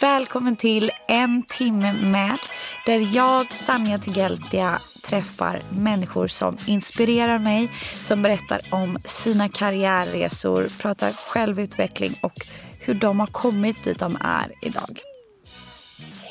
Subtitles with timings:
[0.00, 2.38] Välkommen till En timme med
[2.86, 11.12] där jag, Sanja Tigeltia, träffar människor som inspirerar mig, som berättar om sina karriärresor, pratar
[11.12, 12.32] självutveckling och
[12.80, 15.00] hur de har kommit dit de är idag.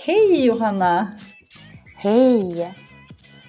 [0.05, 1.07] Hej Johanna!
[1.95, 2.71] Hej!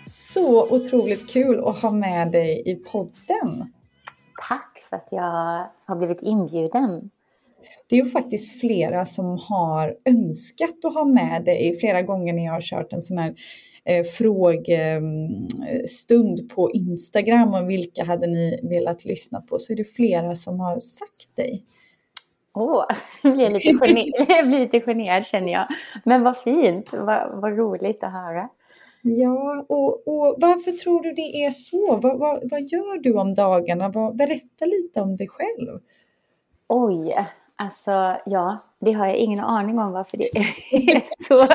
[0.06, 3.72] Så otroligt kul att ha med dig i podden.
[4.48, 7.10] Tack för att jag har blivit inbjuden.
[7.87, 12.45] Det är ju faktiskt flera som har önskat att ha med dig flera gånger när
[12.45, 13.34] jag har kört en sån här
[13.84, 20.34] eh, frågestund på Instagram om vilka hade ni velat lyssna på så är det flera
[20.34, 21.65] som har sagt dig.
[22.55, 22.84] Åh,
[23.23, 25.67] jag blir lite, gener- blir lite generad känner jag.
[26.05, 28.48] Men vad fint, vad, vad roligt att höra.
[29.03, 31.97] Ja, och, och varför tror du det är så?
[32.03, 33.89] Vad, vad, vad gör du om dagarna?
[33.89, 35.81] Vad, berätta lite om dig själv.
[36.69, 37.15] Oj,
[37.59, 41.47] alltså ja, det har jag ingen aning om varför det är så,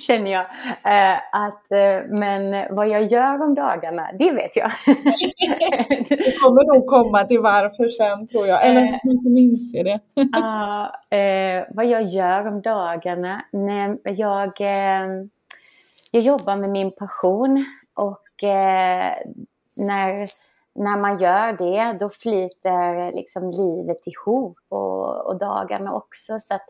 [0.00, 0.44] känner jag.
[0.84, 4.70] Eh, att, eh, men vad jag gör om dagarna, det vet jag.
[6.08, 8.90] Det kommer nog komma till varför sen tror jag, eller Eh.
[9.04, 10.00] man kommer inse det.
[10.32, 13.44] Ja, eh, vad jag gör om dagarna?
[13.52, 15.06] Nej, jag, eh,
[16.10, 17.64] jag jobbar med min passion
[17.94, 19.12] och eh,
[19.76, 20.28] när,
[20.74, 26.40] när man gör det då flyter liksom livet ihop och, och dagarna också.
[26.40, 26.68] Så att,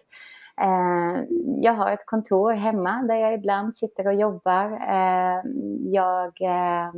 [0.60, 1.24] eh,
[1.60, 4.64] jag har ett kontor hemma där jag ibland sitter och jobbar.
[4.88, 5.40] Eh,
[5.92, 6.92] jag eh,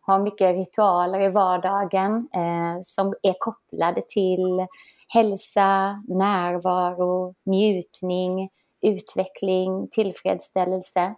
[0.00, 4.66] har mycket ritualer i vardagen eh, som är kopplade till
[5.08, 8.50] hälsa, närvaro, njutning,
[8.82, 11.14] utveckling, tillfredsställelse.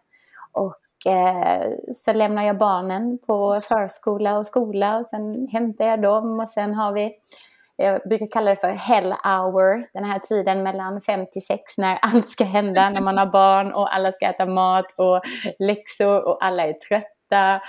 [0.52, 6.40] Och Eh, så lämnar jag barnen på förskola och skola och sen hämtar jag dem
[6.40, 7.14] och sen har vi
[7.80, 11.98] jag brukar kalla det för hell hour, den här tiden mellan fem till sex när
[12.02, 15.20] allt ska hända, när man har barn och alla ska äta mat och
[15.58, 17.60] läxor och alla är trötta.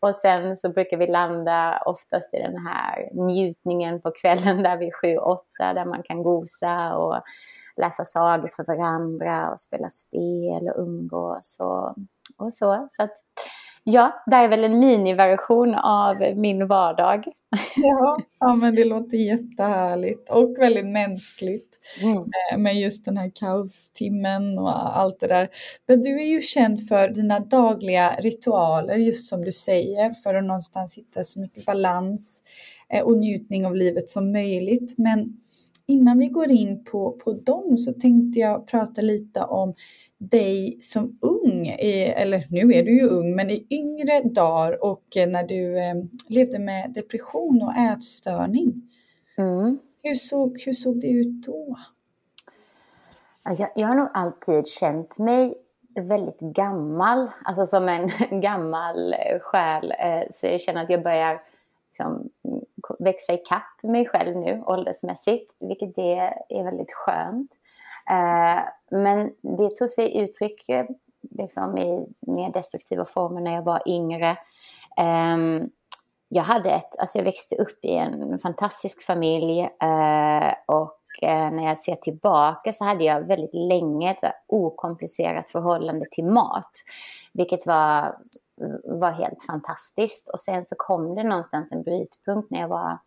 [0.00, 4.86] Och sen så brukar vi landa oftast i den här njutningen på kvällen där vi
[4.86, 7.22] är sju, åtta där man kan gosa och
[7.76, 11.94] läsa sagor för varandra och spela spel och umgås och,
[12.38, 12.86] och så.
[12.90, 13.12] Så att,
[13.84, 17.24] ja, det är väl en miniversion av min vardag.
[17.76, 22.16] Ja, ja, men det låter jättehärligt och väldigt mänskligt Mm.
[22.16, 25.48] eh, med just den här kaostimmen och allt det där.
[25.88, 30.44] Men du är ju känd för dina dagliga ritualer, just som du säger, för att
[30.44, 32.42] någonstans hitta så mycket balans
[32.92, 34.94] eh, och njutning av livet som möjligt.
[34.98, 35.36] Men
[35.86, 39.74] innan vi går in på, på dem så tänkte jag prata lite om
[40.18, 45.28] dig som ung, eller nu är du ju ung, men i yngre dagar och eh,
[45.28, 45.94] när du eh,
[46.28, 48.82] levde med depression och ätstörning.
[49.38, 49.78] Mm.
[50.02, 51.76] Hur såg, hur såg det ut då?
[53.44, 55.54] Ja, Jag, jag har nog alltid känt mig
[56.00, 58.10] väldigt gammal, alltså som en
[58.40, 59.90] gammal själ.
[59.98, 61.42] eh, Så jag känner att jag börjar
[61.88, 62.28] liksom,
[62.98, 67.50] växa ikapp mig själv nu åldersmässigt, vilket det är väldigt skönt.
[68.10, 70.86] Eh, men det tog sig uttryck eh,
[71.30, 74.36] liksom, i mer destruktiva former när jag var yngre.
[74.96, 75.70] Ehm,
[76.28, 80.92] jag hade ett, alltså jag växte upp i en fantastisk familj eh, och
[81.22, 86.70] när jag ser tillbaka så hade jag väldigt länge ett okomplicerat förhållande till mat.
[87.32, 88.16] Vilket var,
[88.84, 90.28] var helt fantastiskt.
[90.28, 92.98] Och sen så kom det någonstans en brytpunkt när jag var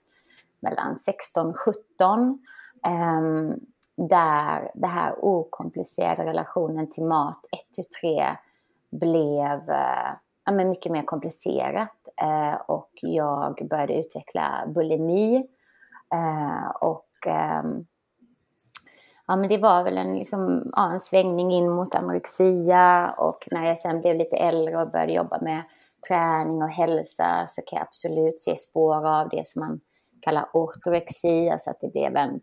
[0.59, 2.45] mellan 16 och 17.
[2.83, 3.59] ehm,
[3.95, 8.37] där det här okomplicerade relationen till mat 1 till 3
[8.91, 10.09] blev eh,
[10.45, 12.07] ja, men mycket mer komplicerat.
[12.21, 15.47] Eh, och jag började utveckla bulimi.
[16.13, 17.85] Eh, och ehm,
[19.29, 23.13] ja, men det var väl en, liksom, ja, en svängning in mot anorexia.
[23.17, 25.63] Och när jag sen blev lite äldre och började jobba med
[26.07, 29.79] träning och hälsa så kan jag absolut se spår av det som man
[30.21, 31.49] kallar ortorexi.
[31.49, 32.39] Alltså att det blev en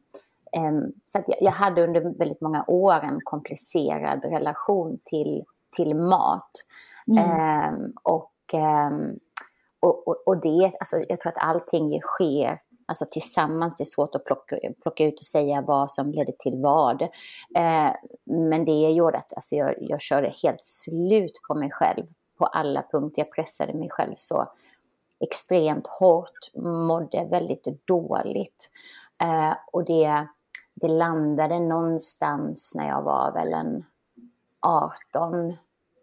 [0.57, 5.45] Ehm, Så att jag, jag hade under väldigt många år en komplicerad relation till,
[5.77, 6.51] till mat.
[7.09, 7.31] Mm.
[7.31, 8.33] Ehm, och, och
[9.81, 13.77] och, och, och, det, alltså, jag tror att allting sker alltså tillsammans.
[13.77, 17.03] Det är svårt att plocka, plocka ut och säga vad som ledde till vad.
[17.57, 17.93] Eh,
[18.25, 22.07] men det gjorde att alltså, jag, jag körde helt slut på mig själv
[22.39, 23.23] på alla punkter.
[23.23, 24.49] Jag pressade mig själv så
[25.21, 28.71] extremt hårt, mådde väldigt dåligt.
[29.23, 30.27] Eh, och det,
[30.75, 33.85] det landade någonstans när jag var väl en
[34.61, 35.57] 18,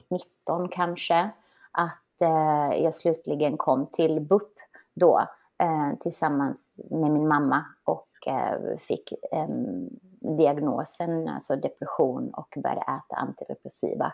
[0.09, 1.29] 19 kanske,
[1.71, 4.53] att eh, jag slutligen kom till BUP
[4.93, 5.27] då
[5.61, 9.89] eh, tillsammans med min mamma och eh, fick ehm,
[10.37, 14.13] diagnosen, alltså depression och började äta antidepressiva.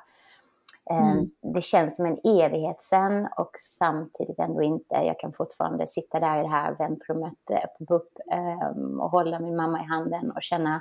[0.89, 1.31] Ehm, mm.
[1.41, 4.95] Det känns som en evighet sen och samtidigt ändå inte.
[4.95, 9.39] Jag kan fortfarande sitta där i det här väntrummet eh, på BUP ehm, och hålla
[9.39, 10.80] min mamma i handen och känna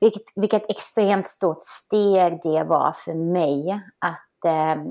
[0.00, 4.84] vilket, vilket extremt stort steg det var för mig att eh,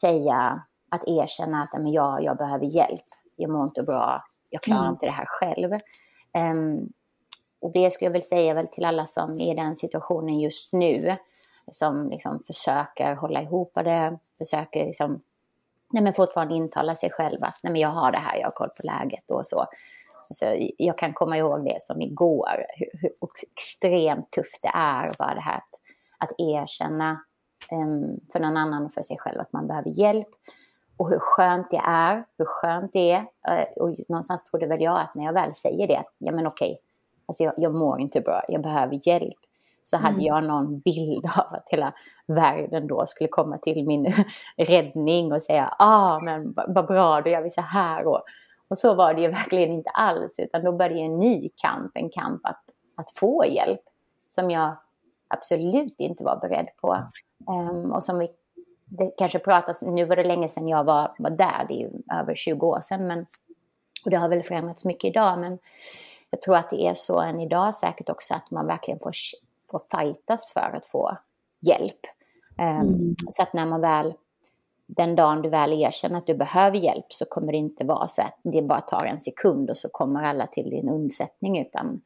[0.00, 3.04] säga, att erkänna att men jag, jag behöver hjälp.
[3.38, 4.92] Jag mår inte bra, jag klarar mm.
[4.92, 5.72] inte det här själv.
[6.52, 6.92] Um,
[7.60, 10.72] och det skulle jag väl säga väl till alla som är i den situationen just
[10.72, 11.16] nu,
[11.70, 15.20] som liksom försöker hålla ihop det, försöker liksom,
[15.92, 18.52] nej men fortfarande intala sig själv att nej men jag har det här, jag har
[18.52, 19.66] koll på läget och så.
[20.30, 20.44] Alltså,
[20.78, 23.12] jag kan komma ihåg det som igår, hur, hur
[23.56, 25.80] extremt tufft det är bara det här att,
[26.18, 27.20] att erkänna
[27.72, 30.28] um, för någon annan och för sig själv att man behöver hjälp.
[30.98, 33.20] Och hur skönt det är, hur skönt det är.
[33.20, 36.80] Uh, och någonstans trodde väl jag att när jag väl säger det, ja men okej,
[37.26, 39.38] alltså jag, jag mår inte bra, jag behöver hjälp.
[39.82, 40.26] Så hade mm.
[40.26, 41.92] jag någon bild av att hela
[42.26, 44.14] världen då skulle komma till min
[44.56, 48.06] räddning och säga, ah men vad bra, då gör vi så här.
[48.06, 48.22] Och,
[48.68, 52.10] och så var det ju verkligen inte alls, utan då började en ny kamp, en
[52.10, 52.62] kamp att,
[52.96, 53.80] att få hjälp
[54.30, 54.76] som jag
[55.28, 56.98] absolut inte var beredd på.
[57.46, 58.28] Um, och som vi
[58.88, 61.90] det kanske pratas, nu var det länge sedan jag var, var där, det är ju
[62.20, 63.26] över 20 år sedan, men,
[64.04, 65.58] och det har väl förändrats mycket idag, men
[66.30, 69.12] jag tror att det är så än idag säkert också att man verkligen får,
[69.70, 71.16] får fightas för att få
[71.60, 72.00] hjälp.
[72.58, 73.14] Um, mm.
[73.30, 74.14] Så att när man väl
[74.88, 78.22] den dagen du väl erkänner att du behöver hjälp så kommer det inte vara så
[78.22, 82.00] att det bara tar en sekund och så kommer alla till din undsättning utan,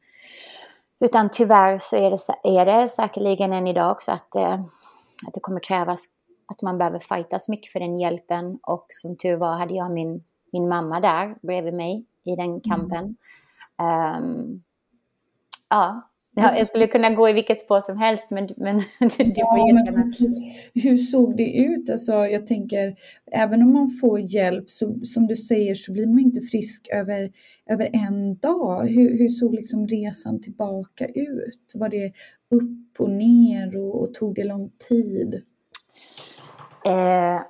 [0.99, 4.53] utan tyvärr så är det, är det säkerligen än idag också att, eh,
[5.27, 6.05] att det kommer krävas
[6.45, 10.23] att man behöver fightas mycket för den hjälpen och som tur var hade jag min,
[10.51, 13.15] min mamma där bredvid mig i den kampen.
[13.77, 14.23] Mm.
[14.23, 14.63] Um,
[15.69, 19.73] ja, Ja, jag skulle kunna gå i vilket spår som helst, men, men du ja,
[19.73, 20.03] men
[20.73, 21.89] Hur såg det ut?
[21.89, 22.95] Alltså, jag tänker,
[23.31, 27.31] även om man får hjälp, så, som du säger, så blir man inte frisk över,
[27.69, 28.87] över en dag.
[28.87, 31.73] Hur, hur såg liksom resan tillbaka ut?
[31.75, 32.11] Var det
[32.49, 35.43] upp och ner och, och tog det lång tid?
[36.85, 37.41] Eh,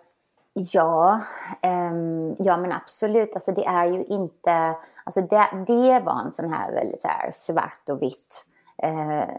[0.53, 1.21] ja,
[1.62, 1.91] eh,
[2.38, 3.35] ja men absolut.
[3.35, 4.75] Alltså det är ju inte...
[5.03, 8.45] Alltså det, det var en sån här väldigt så här svart och vitt
[8.83, 9.30] eh,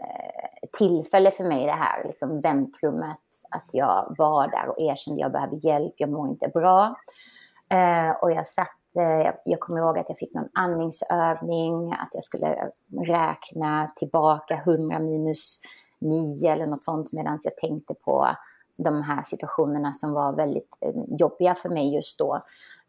[0.77, 3.19] tillfälle för mig det här liksom väntrummet.
[3.49, 6.95] Att jag var där och erkände att jag behöver hjälp, jag mår inte bra.
[7.69, 8.67] Eh, och jag satt
[8.99, 12.69] eh, jag kommer ihåg att jag fick någon andningsövning, att jag skulle
[13.07, 15.59] räkna tillbaka 100 minus
[15.99, 18.27] 9 eller något sånt medan jag tänkte på
[18.77, 22.41] de här situationerna som var väldigt eh, jobbiga för mig just då.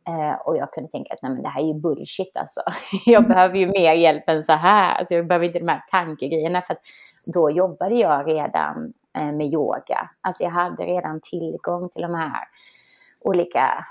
[0.09, 2.61] Eh, och jag kunde tänka att nej, men det här är ju bullshit alltså.
[3.07, 3.29] Jag mm.
[3.29, 4.99] behöver ju mer hjälp än så här.
[4.99, 6.77] Alltså, jag behöver inte de här tankegrejerna för
[7.35, 10.11] då jobbade jag redan eh, med yoga.
[10.21, 12.37] Alltså jag hade redan tillgång till de här
[13.21, 13.87] olika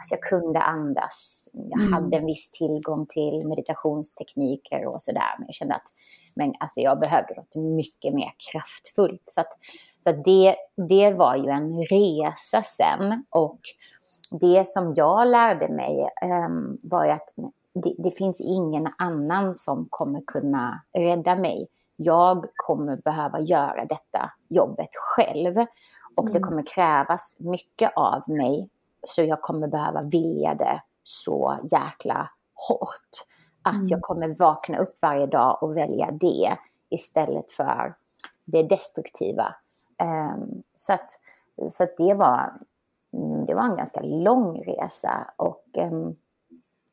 [0.00, 1.48] Alltså jag kunde andas.
[1.52, 1.92] Jag mm.
[1.92, 5.34] hade en viss tillgång till meditationstekniker och sådär.
[5.38, 5.88] Men jag kände att
[6.36, 9.22] men alltså jag behövde något mycket mer kraftfullt.
[9.24, 9.52] Så, att,
[10.04, 10.56] så att det,
[10.88, 13.24] det var ju en resa sen.
[13.30, 13.60] Och
[14.30, 17.34] det som jag lärde mig um, var ju att
[17.74, 21.68] det, det, finns ingen annan som kommer kunna rädda mig.
[21.96, 25.56] Jag kommer behöva göra detta jobbet själv.
[26.16, 26.32] Och mm.
[26.32, 28.68] det kommer krävas mycket av mig.
[29.04, 32.30] Så jag kommer behöva vilja det så jäkla
[32.68, 33.29] hårt.
[33.62, 33.86] Att mm.
[33.86, 36.56] jag kommer vakna upp varje dag och välja det
[36.88, 37.94] istället för
[38.44, 39.54] det destruktiva.
[40.02, 41.20] Um, så att,
[41.68, 42.52] så att det, var,
[43.12, 45.30] mm, det var en ganska lång resa.
[45.36, 46.16] Och, um,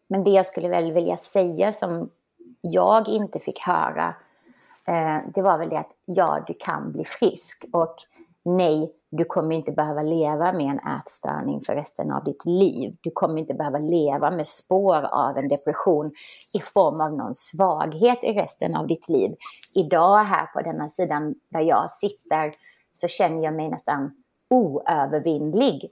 [0.07, 2.09] men det jag skulle väl vilja säga som
[2.61, 4.15] jag inte fick höra,
[4.89, 7.65] uh, det var väl det att ja, du kan bli frisk.
[7.73, 7.95] Och
[8.43, 12.97] nej, du kommer inte behöva leva med en ätstörning för resten av ditt liv.
[13.01, 16.11] Du kommer inte behöva leva med spår av en depression
[16.53, 19.35] i form av någon svaghet i resten av ditt liv.
[19.75, 22.53] Idag här på denna sidan där jag sitter
[22.93, 24.11] så känner jag mig nästan
[24.49, 25.91] oövervinnlig.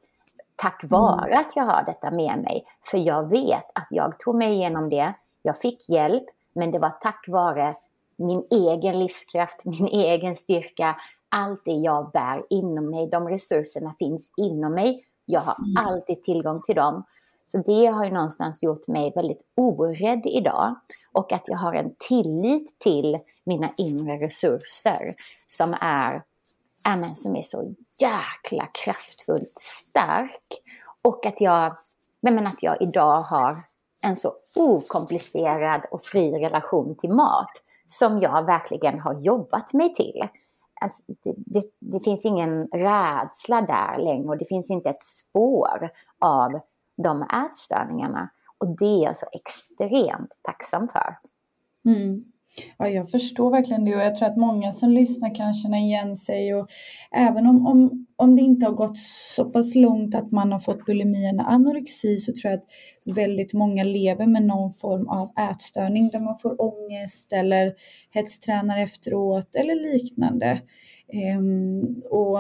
[0.56, 1.40] tack vare mm.
[1.40, 2.66] att jag har detta med mig.
[2.84, 6.90] För jag vet att jag tog mig igenom det, jag fick hjälp, men det var
[6.90, 7.76] tack vare
[8.16, 10.96] min egen livskraft, min egen styrka,
[11.36, 15.06] allt det jag bär inom mig, de resurserna finns inom mig.
[15.26, 15.88] Jag har mm.
[15.88, 17.04] alltid tillgång till dem.
[17.44, 20.76] Så det har ju någonstans gjort mig väldigt orädd idag.
[21.12, 25.16] Och att jag har en tillit till mina inre resurser
[25.48, 26.24] som är,
[26.88, 30.62] äh, som är så jäkla kraftfullt stark.
[31.02, 31.78] Och att jag,
[32.22, 33.56] men att jag idag har
[34.04, 37.52] en så okomplicerad och fri relation till mat
[37.86, 40.28] som jag verkligen har jobbat mig till.
[40.86, 45.90] Alltså, det, det, det, finns ingen rädsla där längre och det finns inte ett spår
[46.20, 46.60] av
[46.98, 48.30] de ätstörningarna.
[48.58, 51.18] Och det är jag så extremt tacksam för.
[51.92, 52.26] Mm.
[52.78, 56.16] Ja, jag förstår verkligen det och jag tror att många som lyssnar kan känna igen
[56.16, 56.68] sig och
[57.16, 58.98] även om, om, om det inte har gått
[59.36, 63.54] så pass långt att man har fått bulimi eller anorexi så tror jag att väldigt
[63.54, 67.74] många lever med någon form av ätstörning där man får ångest eller
[68.12, 70.62] hetstränar efteråt eller liknande.
[71.14, 72.40] Ehm, och,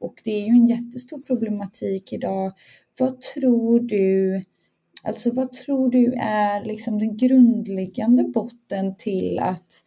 [0.00, 2.52] och det är ju en jättestor problematik idag.
[2.98, 4.42] Vad tror du
[5.04, 9.84] Alltså vad tror du är liksom den grundläggande botten till att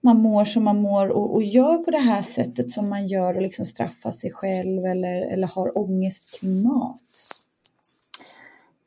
[0.00, 3.34] man mår som man mår och, och, gör på det här sättet som man gör
[3.36, 7.02] och liksom straffar sig själv eller, eller har ångest kring mat?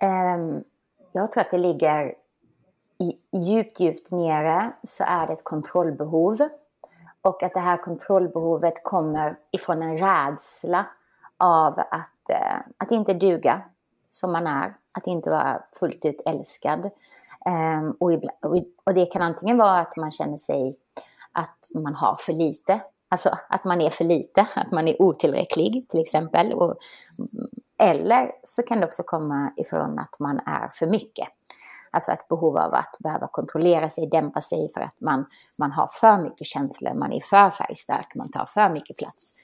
[0.03, 0.63] Um,
[1.11, 2.13] jag tror att det ligger
[2.97, 6.49] i, djupt, djupt nere så är det ett kontrollbehov.
[7.21, 10.85] Och att det här kontrollbehovet kommer ifrån en rädsla
[11.37, 13.61] av att, uh, att inte duga
[14.09, 16.89] som man är att inte vara fullt ut älskad.
[17.45, 18.11] Um, och,
[18.85, 20.75] och, det kan antingen vara att man känner sig
[21.31, 25.89] att man har för lite, alltså att man är för lite, att man är otillräcklig
[25.89, 26.53] till exempel.
[26.53, 26.75] Och,
[27.79, 31.27] eller så kan det också komma ifrån att man är för mycket.
[31.91, 35.25] Alltså ett behov av att behöva kontrollera sig, dämpa sig för att man,
[35.59, 39.35] man har för mycket känslor, man är för färgstark, man tar för mycket plats.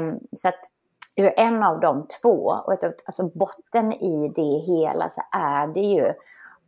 [0.00, 0.60] Um, så att
[1.20, 2.72] ur en av de två, och
[3.04, 6.06] alltså botten i det hela så är det ju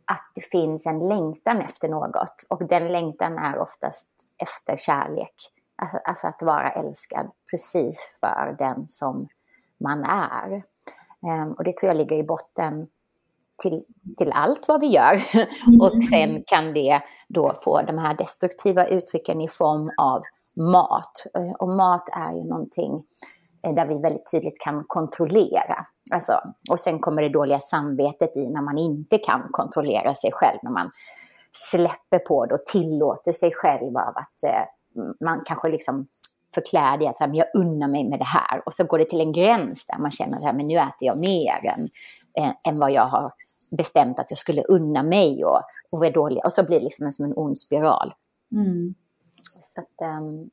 [0.05, 5.35] att det finns en längtan efter något och den längtan är oftast efter kärlek.
[5.75, 9.27] Alltså, alltså att vara älskad precis för den som
[9.77, 10.63] man är.
[11.21, 12.87] Um, och det tror jag ligger i botten
[13.61, 13.83] till,
[14.17, 15.21] till allt vad vi gör.
[15.67, 15.81] Mm.
[15.81, 20.23] och sen kan det då få de här destruktiva uttrycken i form av
[20.55, 21.25] mat.
[21.59, 23.03] Och mat är ju någonting
[23.67, 25.85] Eh, där vi väldigt tydligt kan kontrollera.
[26.11, 26.33] Alltså,
[26.69, 30.71] och sen kommer det dåliga samvetet i när man inte kan kontrollera sig själv, när
[30.71, 30.89] man
[31.51, 34.63] släpper på det och tillåter sig själv av att eh,
[35.25, 36.07] man kanske liksom
[36.53, 38.63] förklär det att här, men jag unnar mig med det här.
[38.65, 41.65] Och så går det till en gräns där man känner att nu äter jag mer
[41.65, 41.89] än,
[42.43, 43.31] än, eh, än vad jag har
[43.77, 46.45] bestämt att jag skulle unna mig och, och är dålig.
[46.45, 48.13] Och så blir det liksom som en ond spiral.
[48.51, 48.95] Mm.
[49.75, 50.49] Så att, um...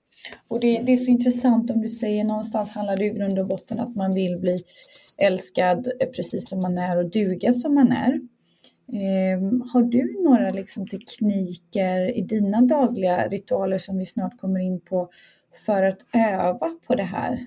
[0.48, 3.46] Och det, det, är så intressant om du säger någonstans handlar det i grund och
[3.46, 4.58] botten att man vill bli
[5.22, 8.20] älskad precis som man är och duga som man är.
[9.36, 14.80] Um, har du några liksom, tekniker i dina dagliga ritualer som vi snart kommer in
[14.80, 15.10] på
[15.66, 17.38] för att öva på det här?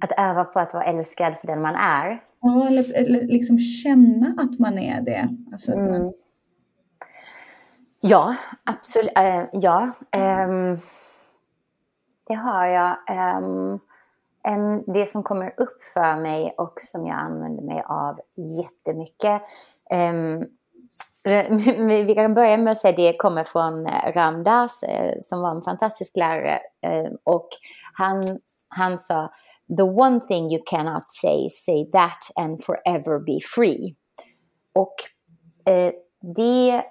[0.00, 2.20] Att öva på att vara älskad för den man är?
[2.40, 5.28] Ja, eller, eller liksom känna att man är det.
[5.52, 6.12] Alltså att man...
[8.06, 9.12] Ja, absolut.
[9.16, 10.82] Äh, ja, ähm,
[12.26, 12.96] det har jag.
[13.08, 13.80] Ähm,
[14.42, 19.42] en, det som kommer upp för mig och som jag använder mig av jättemycket.
[19.90, 20.44] Ähm,
[22.06, 25.50] vi kan börja med att säga att det kommer från eh, Ramdas eh, som var
[25.50, 26.58] en fantastisk lärare.
[26.82, 27.48] Ehm, och
[27.92, 29.30] han, han sa
[29.76, 33.96] The one thing you cannot say, say that and forever be free.
[34.72, 34.94] Och
[35.72, 35.92] äh,
[36.36, 36.84] det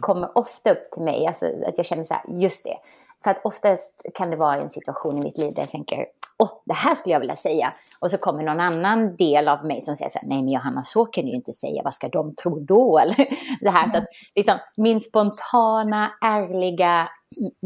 [0.00, 2.76] kommer ofta upp till mig, alltså att jag känner så här, just det.
[3.24, 6.06] För att oftast kan det vara en situation i mitt liv där jag tänker,
[6.38, 7.70] åh, oh, det här skulle jag vilja säga.
[8.00, 10.84] Och så kommer någon annan del av mig som säger så här, nej men Johanna,
[10.84, 12.98] så kan du ju inte säga, vad ska de tro då?
[13.02, 13.14] Eller
[13.60, 13.90] så här, mm.
[13.90, 17.08] så att liksom, min spontana, ärliga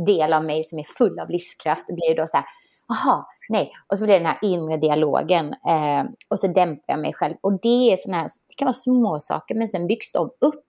[0.06, 2.46] del av mig som är full av livskraft blir då så här,
[2.90, 3.72] aha, nej.
[3.86, 5.46] Och så blir det den här inre dialogen.
[5.46, 7.34] Eh, och så dämpar jag mig själv.
[7.40, 10.66] Och det är sådana här, det kan vara små saker men sen byggs de upp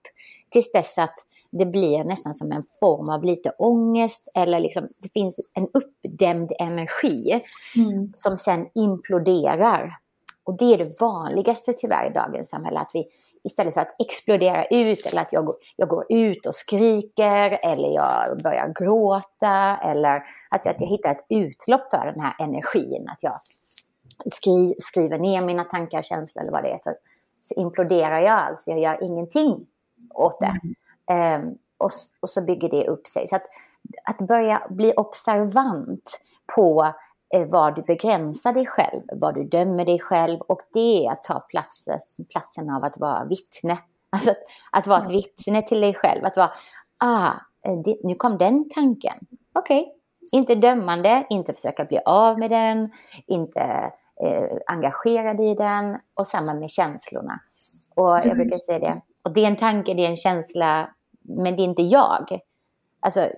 [0.52, 1.14] tills dess att
[1.50, 6.52] det blir nästan som en form av lite ångest eller liksom, det finns en uppdämd
[6.58, 7.42] energi
[7.76, 8.12] mm.
[8.14, 9.92] som sen imploderar.
[10.44, 13.08] Och det är det vanligaste tyvärr i dagens samhälle, att vi
[13.44, 17.94] istället för att explodera ut eller att jag går, jag går ut och skriker eller
[17.94, 20.16] jag börjar gråta eller
[20.50, 23.08] att jag, att jag hittar ett utlopp för den här energin.
[23.08, 23.36] Att jag
[24.32, 26.94] skri, skriver ner mina tankar, känslor eller vad det är, så,
[27.40, 28.70] så imploderar jag alltså.
[28.70, 29.66] Jag gör ingenting
[30.14, 30.60] åt det.
[31.08, 31.48] Mm.
[31.48, 31.90] Um, och,
[32.20, 33.28] och, så bygger det upp sig.
[33.28, 33.44] Så att,
[34.04, 36.20] att börja bli observant
[36.54, 36.92] på
[37.34, 41.22] eh, vad du begränsar dig själv, vad du dömer dig själv och det är att
[41.22, 41.98] ta platsen,
[42.30, 43.78] platsen av att vara vittne.
[44.14, 44.36] Alltså att,
[44.72, 46.52] att vara ett vittne till dig själv, att vara,
[47.04, 47.30] ah,
[47.66, 49.14] eh, det, nu kom den tanken.
[49.52, 49.92] Okej, okay.
[50.32, 52.92] inte dömande, inte försöka bli av med den,
[53.26, 53.92] inte
[54.22, 57.40] eh, engagerad i den och samma med känslorna.
[57.94, 58.36] Och jag mm.
[58.36, 60.90] brukar säga det, och det är en tanke, det är en känsla,
[61.22, 62.38] men det är inte jag.
[63.00, 63.28] Alltså,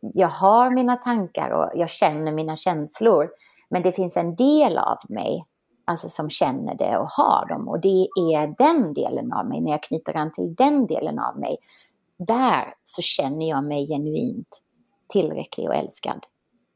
[0.00, 3.30] jag har mina tankar och jag känner mina känslor.
[3.68, 5.44] Men det finns en del av mig
[5.84, 7.68] alltså som känner det och har dem.
[7.68, 11.38] Och det är den delen av mig, när jag knyter an till den delen av
[11.38, 11.56] mig,
[12.18, 14.62] där så känner jag mig genuint
[15.08, 16.26] tillräcklig och älskad.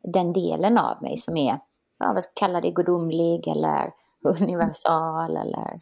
[0.02, 1.58] Den delen av mig som är,
[1.98, 3.92] ja, vad kallar det, gudomlig eller
[4.40, 5.72] universal eller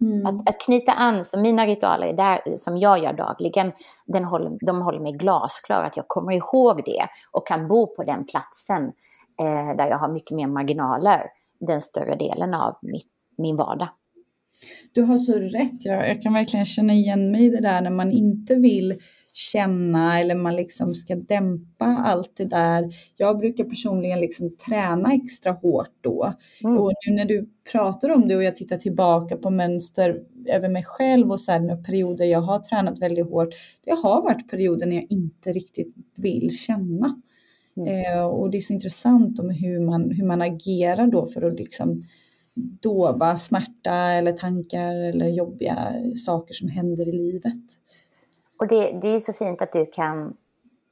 [0.00, 0.26] Mm.
[0.26, 3.72] Att, att, knyta an, så mina ritualer där, som jag gör dagligen,
[4.06, 8.04] den håller, de håller mig glasklar, att jag kommer ihåg det och kan bo på
[8.04, 8.84] den platsen
[9.40, 13.88] eh, där jag har mycket mer marginaler den större delen av mitt, min vardag.
[14.92, 17.90] Du har så rätt, jag, jag kan verkligen känna igen mig i det där när
[17.90, 18.94] man inte vill
[19.36, 22.94] känna eller man liksom ska dämpa allt det där.
[23.16, 26.32] Jag brukar personligen liksom träna extra hårt då.
[26.64, 26.78] Mm.
[26.78, 30.84] Och nu när du pratar om det och jag tittar tillbaka på mönster över mig
[30.84, 33.48] själv och sen perioder jag har tränat väldigt hårt.
[33.84, 37.22] Det har varit perioder när jag inte riktigt vill känna.
[37.76, 38.16] Mm.
[38.18, 41.54] Eh, och det är så intressant om hur man, hur man agerar då för att
[41.54, 41.98] liksom
[42.56, 45.92] dova smärta eller tankar eller jobbiga
[46.26, 47.64] saker som händer i livet.
[48.58, 50.36] Och det, det är så fint att du kan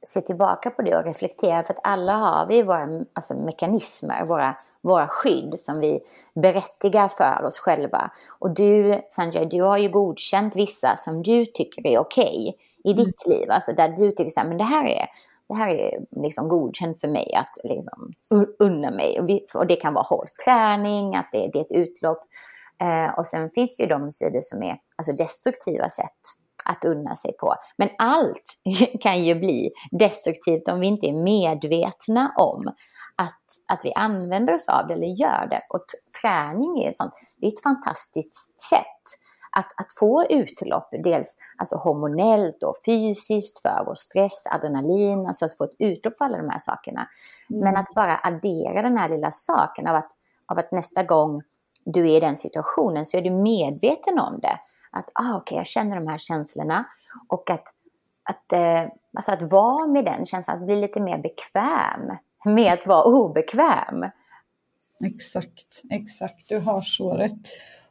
[0.07, 4.55] se tillbaka på det och reflektera för att alla har vi våra alltså, mekanismer, våra,
[4.81, 5.99] våra skydd som vi
[6.35, 8.11] berättigar för oss själva.
[8.39, 12.91] Och du, Sanjay, du har ju godkänt vissa som du tycker är okej okay i
[12.91, 13.05] mm.
[13.05, 13.51] ditt liv.
[13.51, 15.07] Alltså där du tycker så här, men det här är,
[15.47, 18.13] det här är liksom godkänt för mig att liksom
[18.59, 19.19] unna mig.
[19.19, 22.23] Och, vi, och det kan vara hård träning, att det, det är ett utlopp.
[22.81, 26.21] Eh, och sen finns det ju de sidor som är alltså destruktiva sätt
[26.65, 27.55] att unna sig på.
[27.77, 28.59] Men allt
[29.01, 32.67] kan ju bli destruktivt om vi inte är medvetna om
[33.15, 35.59] att, att vi använder oss av det eller gör det.
[35.69, 35.85] Och
[36.21, 39.24] träning är, sånt, det är ett fantastiskt sätt
[39.55, 45.57] att, att få utlopp, dels alltså hormonellt och fysiskt för vår stress, adrenalin, alltså att
[45.57, 47.09] få ett utlopp för alla de här sakerna.
[47.49, 47.63] Mm.
[47.63, 50.11] Men att bara addera den här lilla saken av att,
[50.45, 51.41] av att nästa gång
[51.85, 54.59] du är i den situationen så är du medveten om det.
[54.91, 56.85] Att ah, okej, okay, jag känner de här känslorna
[57.29, 57.67] och att,
[58.23, 62.87] att, eh, alltså att vara med den känslan, att bli lite mer bekväm med att
[62.87, 64.05] vara obekväm.
[65.05, 67.47] Exakt, exakt, du har så rätt.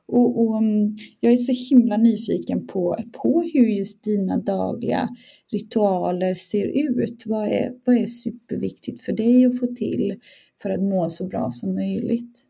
[0.09, 5.09] Och, och, mm, jag är så himla nyfiken på, på hur just dina dagliga
[5.51, 7.23] ritualer ser ut.
[7.27, 10.21] Vad är, vad är superviktigt för dig att få till
[10.63, 12.45] för att må så bra som möjligt?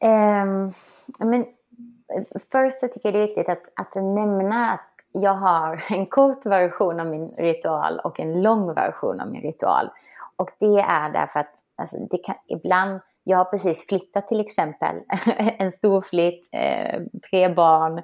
[0.00, 0.72] Um,
[1.30, 1.44] men,
[2.52, 6.46] först så tycker jag det är viktigt att, att nämna att jag har en kort
[6.46, 9.90] version av min ritual och en lång version av min ritual.
[10.36, 14.96] Och det är därför att alltså, det kan, ibland jag har precis flyttat till exempel,
[15.58, 17.98] en stor flytt, eh, tre barn.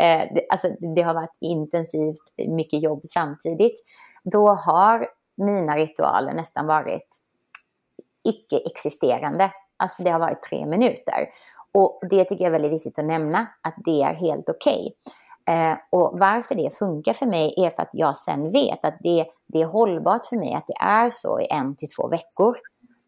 [0.00, 3.84] Eh, det, alltså, det har varit intensivt, mycket jobb samtidigt.
[4.24, 7.08] Då har mina ritualer nästan varit
[8.24, 9.50] icke-existerande.
[9.76, 11.28] Alltså det har varit tre minuter.
[11.74, 14.94] Och det tycker jag är väldigt viktigt att nämna, att det är helt okej.
[15.46, 15.56] Okay.
[15.56, 19.26] Eh, och varför det funkar för mig är för att jag sen vet att det,
[19.46, 22.56] det är hållbart för mig att det är så i en till två veckor.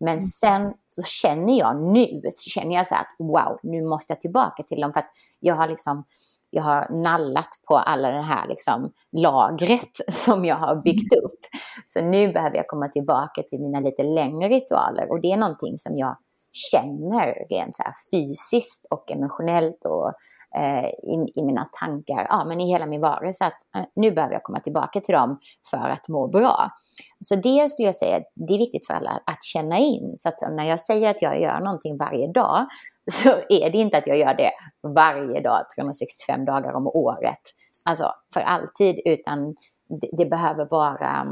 [0.04, 0.22] Men mm.
[0.22, 4.62] sen så känner jag nu, så känner jag så här wow, nu måste jag tillbaka
[4.62, 6.04] till dem för att jag har liksom
[6.50, 11.24] jag har nallat på alla det här liksom, lagret som jag har byggt mm.
[11.24, 11.40] upp.
[11.86, 15.78] Så nu behöver jag komma tillbaka till mina lite längre ritualer och det är någonting
[15.78, 16.16] som jag
[16.52, 20.12] känner rent så här fysiskt och emotionellt och
[20.56, 24.34] eh, i, i, mina tankar, ja men i hela min varelse att eh, nu behöver
[24.34, 25.38] jag komma tillbaka till dem
[25.70, 26.70] för att må bra.
[27.20, 30.14] Så det skulle jag säga, det är viktigt för alla att känna in.
[30.18, 32.66] Så att när jag säger att jag gör någonting varje dag
[33.10, 34.50] så är det inte att jag gör det
[34.82, 37.40] varje dag, 365 dagar om året,
[37.84, 39.54] alltså för alltid, utan
[39.88, 41.26] det, det behöver vara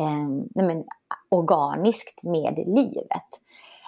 [0.00, 0.84] eh, men,
[1.28, 3.28] organiskt med livet.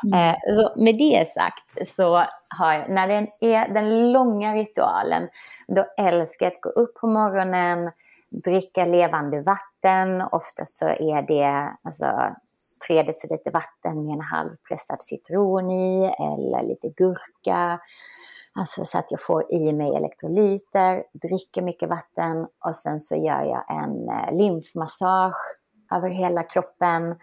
[0.04, 0.34] Mm.
[0.34, 2.24] Eh, så med det sagt så
[2.58, 5.28] har jag, när det är den långa ritualen,
[5.68, 7.92] då älskar jag att gå upp på morgonen,
[8.44, 10.22] dricka levande vatten.
[10.32, 12.06] Oftast så är det alltså,
[12.88, 17.80] tre deciliter vatten med en halvpressad citron i eller lite gurka.
[18.58, 23.42] Alltså så att jag får i mig elektrolyter, dricker mycket vatten och sen så gör
[23.42, 25.56] jag en eh, lymfmassage
[25.94, 27.16] över hela kroppen.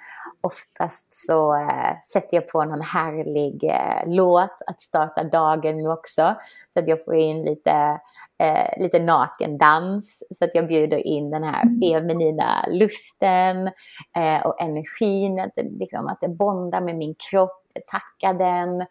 [0.44, 6.36] Oftast så eh, sätter jag på någon härlig eh, låt att starta dagen med också.
[6.74, 8.00] Så att jag får in lite,
[8.38, 10.24] eh, lite nakendans.
[10.32, 11.80] Så att jag bjuder in den här mm.
[11.82, 13.68] feminina lusten
[14.16, 15.40] eh, och energin.
[15.40, 18.82] Att det, liksom, att det bondar med min kropp, tackar den.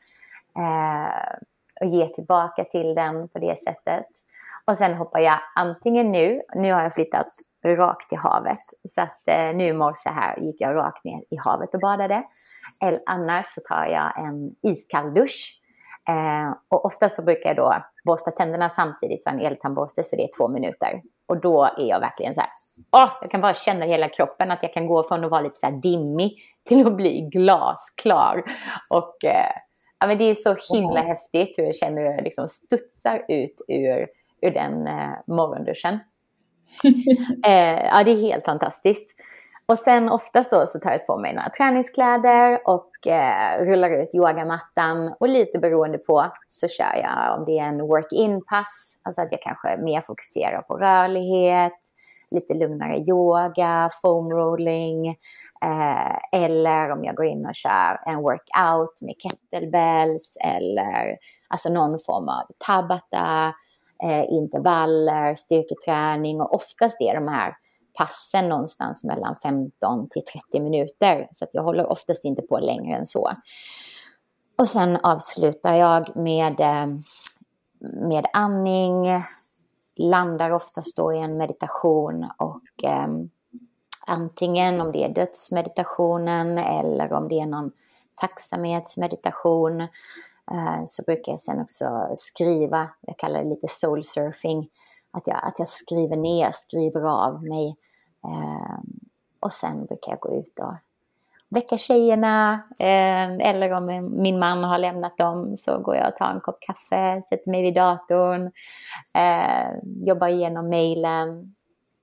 [0.59, 1.37] Eh,
[1.81, 4.07] och ger tillbaka till den på det sättet.
[4.65, 7.27] Och sen hoppar jag antingen nu, nu har jag flyttat
[7.65, 8.59] rakt till havet.
[8.89, 12.23] Så att eh, nu i morse här gick jag rakt ner i havet och badade.
[12.83, 15.61] Eller annars så tar jag en iskall dusch.
[16.09, 20.23] Eh, och ofta så brukar jag då borsta tänderna samtidigt som en eltandborste så det
[20.23, 21.03] är två minuter.
[21.29, 22.51] Och då är jag verkligen så här,
[22.93, 25.41] åh, jag kan bara känna i hela kroppen att jag kan gå från att vara
[25.41, 28.43] lite så här dimmig till att bli glasklar.
[28.91, 29.53] Och eh,
[30.01, 31.07] ja, men det är så himla mm.
[31.07, 34.07] häftigt hur jag känner hur jag liksom studsar ut ur,
[34.43, 35.99] ur den eh, morgonduschen.
[37.47, 39.11] eh, ja, det är helt fantastiskt.
[39.71, 44.15] Och sen oftast då så tar jag på mig några träningskläder och eh, rullar ut
[44.15, 45.15] yogamattan.
[45.21, 49.43] Och lite beroende på så kör jag om det är en work-in-pass, alltså att jag
[49.43, 51.79] kanske mer fokuserar på rörlighet,
[52.31, 55.09] lite lugnare yoga, foam rolling.
[55.65, 61.17] Eh, eller om jag går in och kör en workout med kettlebells eller
[61.49, 63.55] alltså någon form av tabata
[64.03, 67.55] eh, intervaller, styrketräning och oftast är de här
[67.95, 71.29] passen någonstans mellan 15 till 30 minuter.
[71.33, 73.31] Så att jag håller oftast inte på längre än så.
[74.59, 76.87] Och sen avslutar jag med, eh,
[77.81, 79.23] med andning,
[79.97, 83.09] landar oftast då i en meditation och eh,
[84.07, 87.73] antingen om det är dödsmeditationen eller om det är någon
[88.21, 89.89] tacksamhetsmeditation
[90.51, 94.69] Eh, så brukar jag sen också skriva, jag kallar det lite soul surfing,
[95.11, 97.77] att jag, att jag skriver ner, skriver av mig.
[98.25, 98.79] Eh,
[99.41, 100.75] och sen brukar jag gå ut och
[101.49, 102.65] väcka tjejerna.
[102.81, 106.61] Eh, eller om min man har lämnat dem så går jag och tar en kopp
[106.61, 108.51] kaffe, sätter mig vid datorn,
[109.15, 111.55] ehm, jobbar igenom mejlen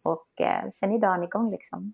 [0.06, 1.94] och eh, sen är dagen igång liksom.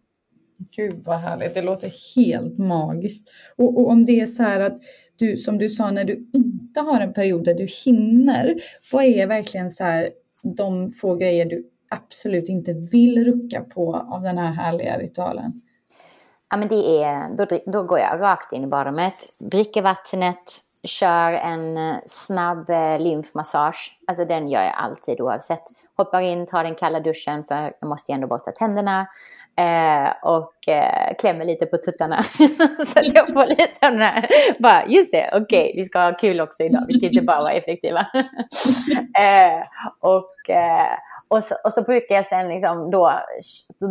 [0.58, 3.30] Gud vad härligt, det låter helt magiskt.
[3.56, 4.82] Och, och, om det är så här att
[5.18, 8.56] du, som du sa, när du inte har en period där du hinner,
[8.92, 10.10] vad är verkligen så här
[10.58, 15.62] de få grejer du absolut inte vill rucka på av den här härliga ritualen?
[16.50, 20.44] Ja, men det är, då, då går jag rakt in i badrummet, dricker vattnet,
[20.84, 24.00] kör en eh, snabb eh, lymfmassage.
[24.08, 25.64] Alltså den gör jag alltid oavsett
[25.98, 29.08] hoppar in, tar den kalla duschen för jag måste ju ändå borsta tänderna.
[29.58, 32.24] Eh, och eh, klämmer lite på tuttarna.
[32.88, 34.28] så att jag får lite av den här,
[34.60, 37.42] bara just det, okej, okay, vi ska ha kul också idag, vi kan inte bara
[37.42, 38.00] vara effektiva.
[39.18, 39.64] eh,
[40.00, 40.98] och, eh,
[41.30, 43.20] och, så, och så brukar jag sen liksom då,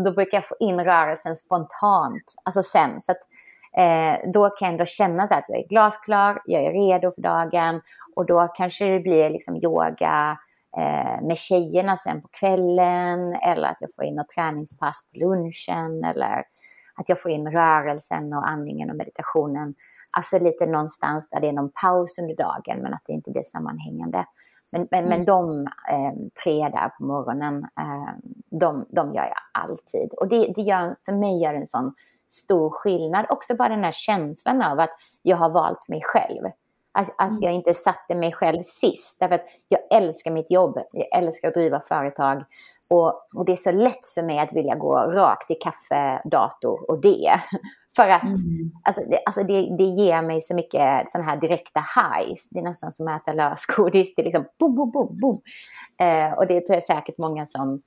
[0.05, 3.01] då brukar jag få in rörelsen spontant, alltså sen.
[3.01, 3.21] Så att,
[3.77, 7.81] eh, då kan jag ändå känna att jag är glasklar, jag är redo för dagen
[8.17, 10.39] och då kanske det blir liksom yoga,
[11.23, 16.45] med tjejerna sen på kvällen eller att jag får in något träningspass på lunchen eller
[16.95, 19.75] att jag får in rörelsen och andningen och meditationen.
[20.17, 23.43] Alltså lite någonstans där det är någon paus under dagen men att det inte blir
[23.43, 24.25] sammanhängande.
[24.73, 25.19] Men, men, mm.
[25.19, 26.13] men de eh,
[26.45, 28.15] tre där på morgonen, eh,
[28.51, 30.13] de, de gör jag alltid.
[30.13, 31.95] Och det, det gör, för mig gör en sån
[32.29, 33.27] stor skillnad.
[33.29, 34.91] Också bara den här känslan av att
[35.23, 36.51] jag har valt mig själv.
[36.95, 37.43] Att, att mm.
[37.43, 39.21] jag inte satte mig själv sist.
[39.21, 40.79] Därför att jag älskar mitt jobb.
[40.93, 42.45] Jag älskar att driva företag.
[42.91, 46.91] Och, och det är så lätt för mig att vilja gå rakt till kaffe, dator
[46.91, 47.31] och det.
[47.97, 48.71] För att mm.
[48.85, 52.49] alltså, det, alltså det, det ger mig så mycket sådana här direkta highs.
[52.51, 54.15] Det är nästan som att äta lösgodis.
[54.15, 55.41] Det är liksom boom, boom, boom, boom.
[56.01, 57.83] Eh, och det tror jag säkert många som,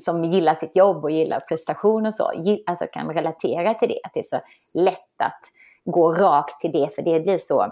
[0.00, 2.32] som gillar sitt jobb och gillar prestation och så,
[2.66, 4.00] alltså kan relatera till det.
[4.04, 4.40] Att det är så
[4.74, 5.40] lätt att
[5.84, 7.66] gå rakt till det, för det blir så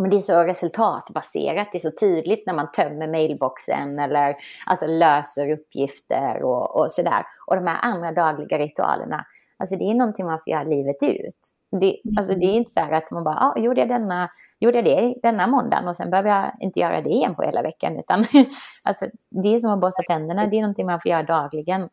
[0.00, 4.36] men det är så resultatbaserat, det är så tydligt när man tömmer mailboxen eller
[4.66, 7.26] alltså löser uppgifter och, och sådär.
[7.46, 9.26] Och de här andra dagliga ritualerna,
[9.58, 11.38] alltså det är någonting man får göra livet ut.
[11.80, 14.78] Det, alltså det är inte så här att man bara, ah, gjorde jag denna, gjorde
[14.78, 17.98] jag det denna måndagen och sen behöver jag inte göra det igen på hela veckan.
[17.98, 18.18] Utan
[18.88, 21.88] alltså, det är som att borsta tänderna, det är någonting man får göra dagligen.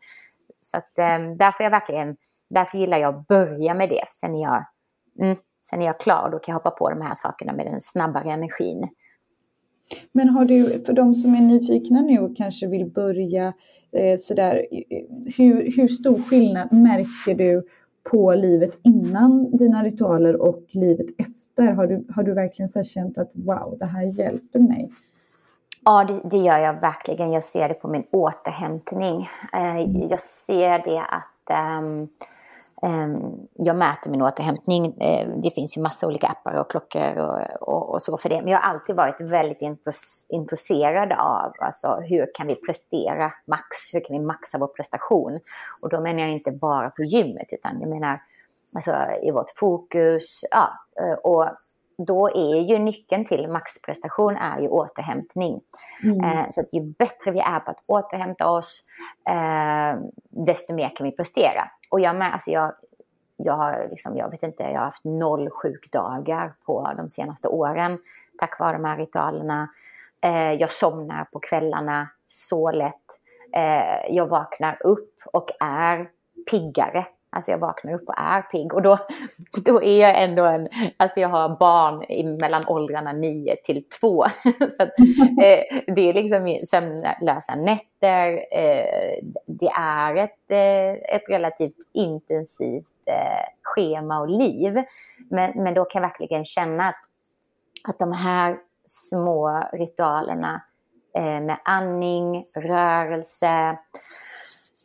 [0.61, 2.17] Så att, eh, därför, jag verkligen,
[2.49, 4.03] därför gillar jag att börja med det.
[4.09, 4.65] Sen är jag,
[5.21, 5.37] mm,
[5.69, 8.31] Sen är jag klar, då kan jag hoppa på de här sakerna med den snabbare
[8.31, 8.87] energin.
[10.13, 13.53] Men har du, för de som är nyfikna nu och kanske vill börja
[13.91, 14.67] eh, sådär,
[15.37, 17.63] hur, hur stor skillnad märker du
[18.03, 21.73] på livet innan dina ritualer och livet efter?
[21.73, 24.91] Har du, har du verkligen så känt att wow, det här hjälper mig?
[25.85, 27.31] Ja, det, det, gör jag verkligen.
[27.31, 29.29] Jag ser det på min återhämtning.
[29.53, 32.07] Eh, jag ser det att um,
[33.53, 34.85] jag mäter min återhämtning.
[34.85, 38.41] Uh, det finns ju massa olika appar och klockor och, och, och, så för det.
[38.41, 39.61] Men jag har alltid varit väldigt
[40.29, 43.93] intresserad av alltså, hur kan vi prestera max?
[43.93, 45.39] Hur kan vi maxa vår prestation?
[45.81, 48.21] Och då menar jag inte bara på gymmet utan jag menar
[48.75, 50.41] alltså, i vårt fokus.
[50.51, 51.49] Ja, eh, och
[51.97, 55.61] då är ju nyckeln till maxprestation är ju återhämtning.
[56.03, 56.23] Mm.
[56.23, 58.81] Eh, så att ju bättre vi är på att återhämta oss,
[59.29, 60.01] eh,
[60.45, 61.71] desto mer kan vi prestera.
[61.89, 62.73] Och jag med, alltså jag,
[63.37, 67.97] jag har liksom, jag vet inte, jag har haft noll sjukdagar på de senaste åren
[68.37, 69.69] tack vare de här ritualerna.
[70.21, 72.93] Eh, jag somnar på kvällarna så lätt.
[73.53, 76.09] Eh, jag vaknar upp och är
[76.51, 77.05] piggare
[77.37, 78.97] Alltså jag vaknar upp och är pigg och då,
[79.61, 84.23] då är jag ändå en, alltså jag har barn mellan åldrarna 9 till 2.
[84.77, 84.89] Så att,
[85.43, 93.45] eh, det är liksom sömnlösa nätter, eh, det är ett, eh, ett relativt intensivt eh,
[93.63, 94.83] schema och liv.
[95.29, 97.01] Men, men då kan jag verkligen känna att,
[97.89, 100.61] att de här små ritualerna
[101.17, 103.77] eh, med andning, rörelse,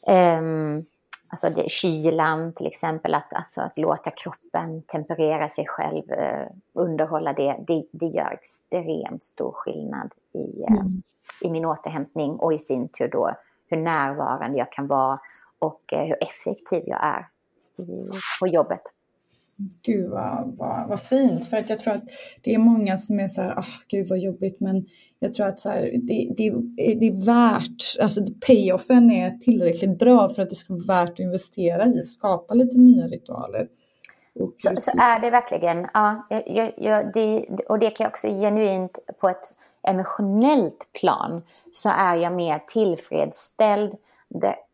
[0.08, 0.84] Um,
[1.32, 7.32] Alltså det, kylan till exempel, att, alltså att låta kroppen temperera sig själv, eh, underhålla
[7.32, 11.02] det, det, det, gör extremt stor skillnad i, eh, mm.
[11.40, 13.34] i min återhämtning och i sin tur då
[13.68, 15.20] hur närvarande jag kan vara
[15.58, 17.28] och eh, hur effektiv jag är
[17.82, 18.82] i, på jobbet.
[19.86, 22.04] Gud vad, vad, vad, fint, för att jag tror att
[22.42, 24.86] det är många som är så här, oh, gud vad jobbigt, men
[25.18, 26.50] jag tror att så här, det, det,
[26.94, 31.18] det är värt, alltså payoffen är tillräckligt bra för att det ska vara värt att
[31.18, 33.68] investera i, skapa lite nya ritualer.
[34.56, 38.98] så, så, är det verkligen, ja, jag, jag, det, och det kan jag också genuint
[39.20, 43.94] på ett emotionellt plan så är jag mer tillfredsställd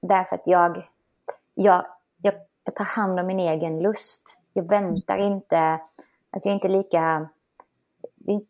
[0.03, 0.89] därför att jag,
[1.55, 1.87] jag,
[2.23, 5.59] jag, jag tar hand om min egen lust jag väntar inte,
[6.31, 7.29] alltså jag är inte lika,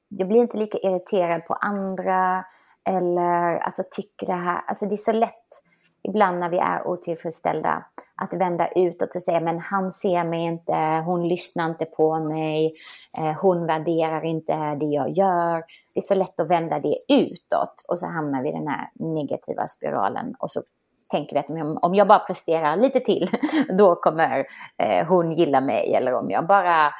[0.09, 2.45] jag blir inte lika irriterad på andra
[2.85, 5.63] eller alltså tycker det här, alltså det är så lätt
[6.03, 11.03] ibland när vi är otillfredsställda att vända utåt och säga men han ser mig inte,
[11.07, 12.75] hon lyssnar inte på mig,
[13.19, 15.63] eh, hon värderar inte det jag gör.
[15.95, 18.91] Det är så lätt att vända det utåt och så hamnar vi i den här
[18.95, 20.63] negativa spiralen och så
[21.09, 23.31] tänker vi att om jag bara presterar lite till,
[23.79, 24.45] då kommer
[24.83, 25.95] eh, hon gilla mig.
[25.95, 26.93] Eller om jag bara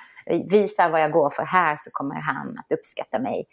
[0.51, 3.47] visar vad jag går för här så kommer han att uppskatta mig.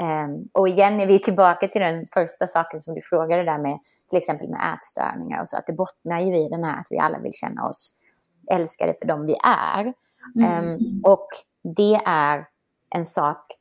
[0.00, 3.78] Um, och igen är vi tillbaka till den första saken som du frågade där med
[4.10, 6.98] till exempel med ätstörningar och så, att det bottnar ju i den här att vi
[6.98, 7.94] alla vill känna oss
[8.50, 9.92] älskade för dem vi är.
[10.36, 10.74] Mm.
[10.74, 11.28] Um, och
[11.76, 12.46] det är
[12.94, 13.52] en sak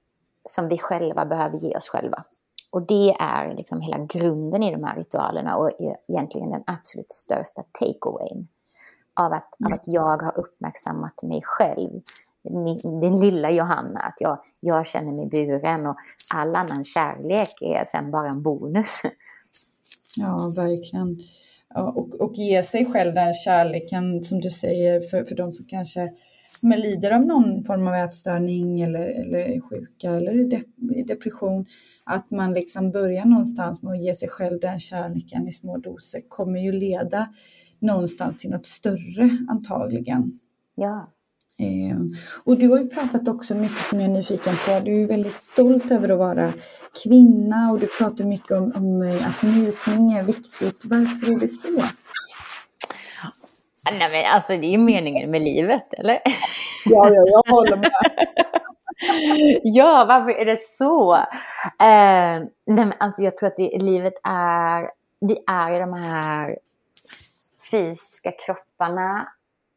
[0.43, 2.23] som vi själva behöver ge oss själva.
[2.71, 5.71] Och det är liksom hela grunden i de här ritualerna och
[6.07, 8.47] egentligen den absolut största takeawayn
[9.13, 9.73] av att, mm.
[9.73, 12.01] av att jag har uppmärksammat mig själv.
[12.43, 15.95] Min, den lilla Johanna, att jag, jag känner mig buren och
[16.33, 19.01] all annan kärlek är sen bara en bonus.
[20.15, 21.17] Ja, verkligen.
[21.75, 26.11] och, och ge sig själv den kärleken som du säger för, för de som kanske
[26.59, 30.63] som lider av någon form av ätstörning eller, eller sjuka eller
[31.03, 31.65] depression,
[32.05, 36.21] att man liksom börjar någonstans med att ge sig själv den kärleken i små doser
[36.27, 37.33] kommer ju leda
[37.79, 40.39] någonstans till något större antagligen.
[40.75, 41.11] Ja.
[41.59, 41.97] Eh,
[42.43, 44.79] och du har ju pratat också mycket som jag är nyfiken på.
[44.79, 46.53] Du är väldigt stolt över att vara
[47.03, 50.81] kvinna och du pratar mycket om, om att njutning är viktigt.
[50.89, 51.83] Varför är det så?
[53.89, 56.21] Nej men alltså det är ju meningen med livet, eller?
[56.85, 57.91] Ja, ja, jag håller med.
[59.63, 61.15] ja, varför är det så?
[61.15, 66.57] Eh, nej men alltså jag tror att det, livet är, vi är i de här
[67.71, 69.27] fysiska kropparna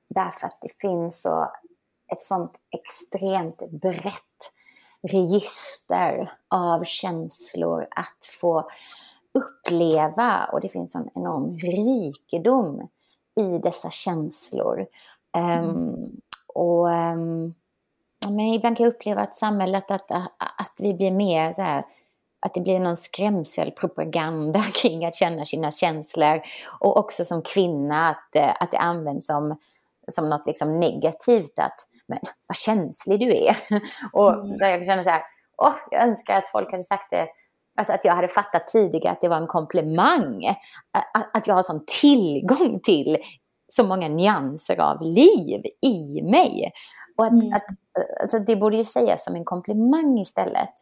[0.09, 1.53] därför att det finns så,
[2.13, 4.53] ett sånt extremt brett
[5.03, 8.69] register av känslor att få
[9.35, 12.89] uppleva och det finns en enorm rikedom
[13.41, 14.87] i dessa känslor.
[15.37, 15.69] Mm.
[15.69, 16.21] Um,
[16.55, 17.55] och um,
[18.29, 21.85] men ibland kan jag uppleva att samhället, att, att, att vi blir mer så här,
[22.41, 26.41] att det blir någon skrämselpropaganda kring att känna sina känslor.
[26.81, 29.59] Och också som kvinna att, eh, att det används som,
[30.09, 31.59] som något liksom negativt.
[31.59, 32.19] Att, men
[32.49, 33.57] vad känslig du är.
[34.13, 34.59] Och mm.
[34.59, 35.23] jag känner så här,
[35.57, 37.29] åh, jag önskar att folk hade sagt det
[37.77, 40.45] Alltså att jag hade fattat tidigare att det var en komplimang.
[41.33, 43.17] Att, jag har sån tillgång till
[43.69, 46.73] så många nyanser av liv i mig.
[47.17, 47.53] Och att, mm.
[47.53, 47.67] att,
[48.23, 50.73] alltså det borde ju sägas som en komplimang istället.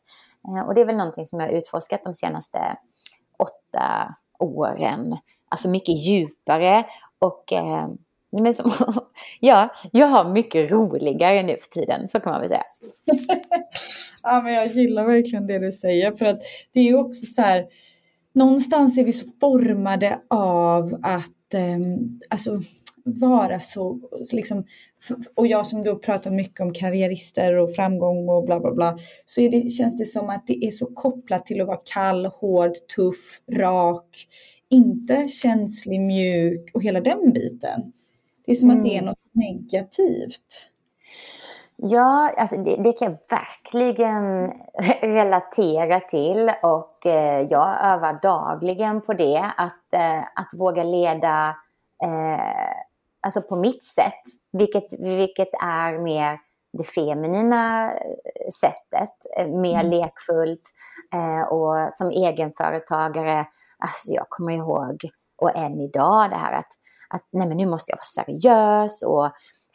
[0.49, 2.77] Eh, och det är väl någonting som jag har utforskat de senaste
[3.39, 5.17] åtta åren.
[5.49, 6.85] Alltså mycket djupare
[7.19, 7.89] och eh,
[8.33, 8.73] men som,
[9.41, 12.65] ja, jag har mycket roligare nu för tiden, så kan man väl säga.
[14.23, 16.41] ja, men jag gillar verkligen det du säger, för att
[16.73, 17.67] det är ju också så här,
[18.35, 21.79] någonstans är vi så formade av att, eh,
[22.31, 22.61] alltså
[23.05, 24.01] vara så,
[24.33, 24.65] liksom,
[25.35, 29.41] och jag som då pratar mycket om karriärister och framgång och bla bla bla, så
[29.41, 33.41] det, känns det som att det är så kopplat till att vara kall, hård, tuff,
[33.53, 34.27] rak,
[34.71, 37.93] inte känslig, mjuk och hela den biten.
[38.45, 38.81] Det är som mm.
[38.81, 39.05] att det är mm.
[39.05, 40.69] något negativt.
[41.77, 44.53] Ja, alltså det, det, kan jag verkligen
[45.15, 49.51] relatera till och eh, jag övar dagligen på det.
[49.57, 51.57] Att, eh, att våga leda
[52.03, 52.77] eh,
[53.21, 56.39] alltså på mitt sätt, vilket, vilket är mer
[56.73, 59.91] det feminina eh, sättet, eh, mer mm.
[59.91, 60.63] lekfullt
[61.15, 63.47] eh, och som egenföretagare,
[63.79, 66.73] alltså jag kommer ihåg, och än idag det här att,
[67.13, 69.31] att nej men nu måste jag vara seriös och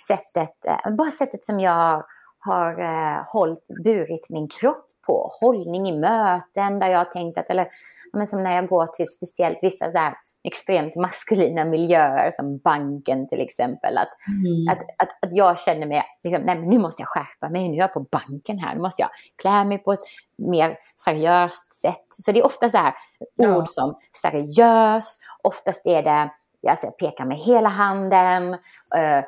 [0.07, 0.55] sättet,
[0.97, 2.03] bara sättet som jag
[2.39, 7.49] har eh, hållit, burit min kropp på, hållning i möten där jag har tänkt att,
[7.49, 7.67] eller
[8.13, 13.27] men som när jag går till speciellt vissa så här, extremt maskulina miljöer som banken
[13.27, 13.97] till exempel.
[13.97, 14.09] Att,
[14.45, 14.67] mm.
[14.69, 17.73] att, att, att, jag känner mig, liksom, nej men nu måste jag skärpa mig, nu
[17.73, 19.09] är jag på banken här, nu måste jag
[19.41, 19.99] klä mig på ett
[20.37, 22.07] mer seriöst sätt.
[22.09, 22.93] Så det är ofta så här
[23.35, 23.57] ja.
[23.57, 26.31] ord som seriös, oftast är det
[26.67, 29.23] Alltså jag pekar med hela handen, uh,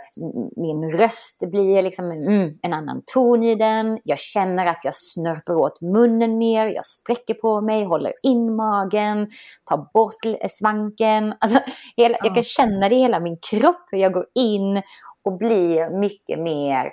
[0.56, 4.00] min röst blir liksom mm, en annan ton i den.
[4.04, 9.32] Jag känner att jag snörper åt munnen mer, jag sträcker på mig, håller in magen,
[9.66, 11.34] tar bort svanken.
[11.40, 11.60] Alltså,
[11.98, 14.82] hela, Jag kan känna det i hela min kropp, hur jag går in
[15.24, 16.86] och blir mycket mer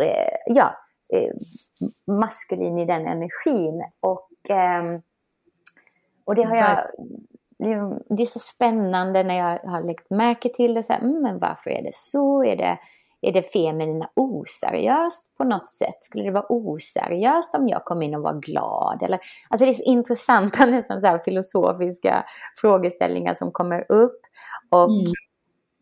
[0.00, 0.74] uh, ja,
[1.14, 3.84] uh, maskulin i den energin.
[4.00, 5.02] Och, um,
[6.24, 6.86] och det har jag
[8.08, 10.82] det är så spännande när jag har lagt märke till det.
[10.82, 12.44] Så här, mm, men varför är det så?
[12.44, 12.78] Är det,
[13.20, 15.96] är det feminina oseriöst på något sätt?
[16.02, 19.02] Skulle det vara oseriöst om jag kom in och var glad?
[19.02, 19.18] Eller,
[19.48, 22.24] alltså det är så intressanta nästan så filosofiska
[22.60, 24.20] frågeställningar som kommer upp.
[24.70, 25.12] Och mm.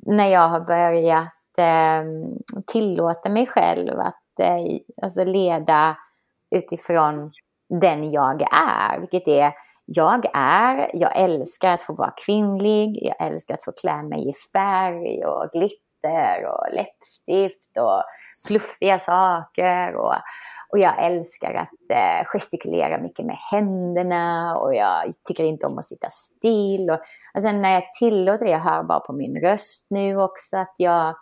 [0.07, 2.05] när jag har börjat eh,
[2.67, 5.97] tillåta mig själv att eh, alltså leda
[6.51, 7.33] utifrån
[7.81, 9.53] den jag är, vilket är
[9.91, 14.33] jag är, jag älskar att få vara kvinnlig, jag älskar att få klä mig i
[14.53, 18.03] färg och glitter och läppstift och
[18.47, 19.95] fluffiga saker.
[19.97, 20.15] Och,
[20.73, 25.89] och jag älskar att eh, gestikulera mycket med händerna och jag tycker inte om att
[25.89, 26.91] sitta still.
[26.91, 27.01] Och,
[27.35, 31.15] alltså när jag tillåter det, jag hör bara på min röst nu också att jag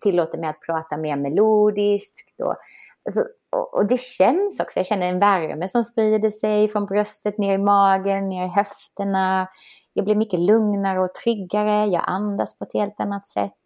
[0.00, 2.40] tillåter mig att prata mer melodiskt.
[2.40, 2.56] Och,
[3.04, 7.38] alltså, och, och, det känns också, jag känner en värme som sprider sig från bröstet
[7.38, 9.48] ner i magen, ner i höfterna.
[9.92, 13.62] Jag blir mycket lugnare och tryggare, jag andas på ett helt annat sätt.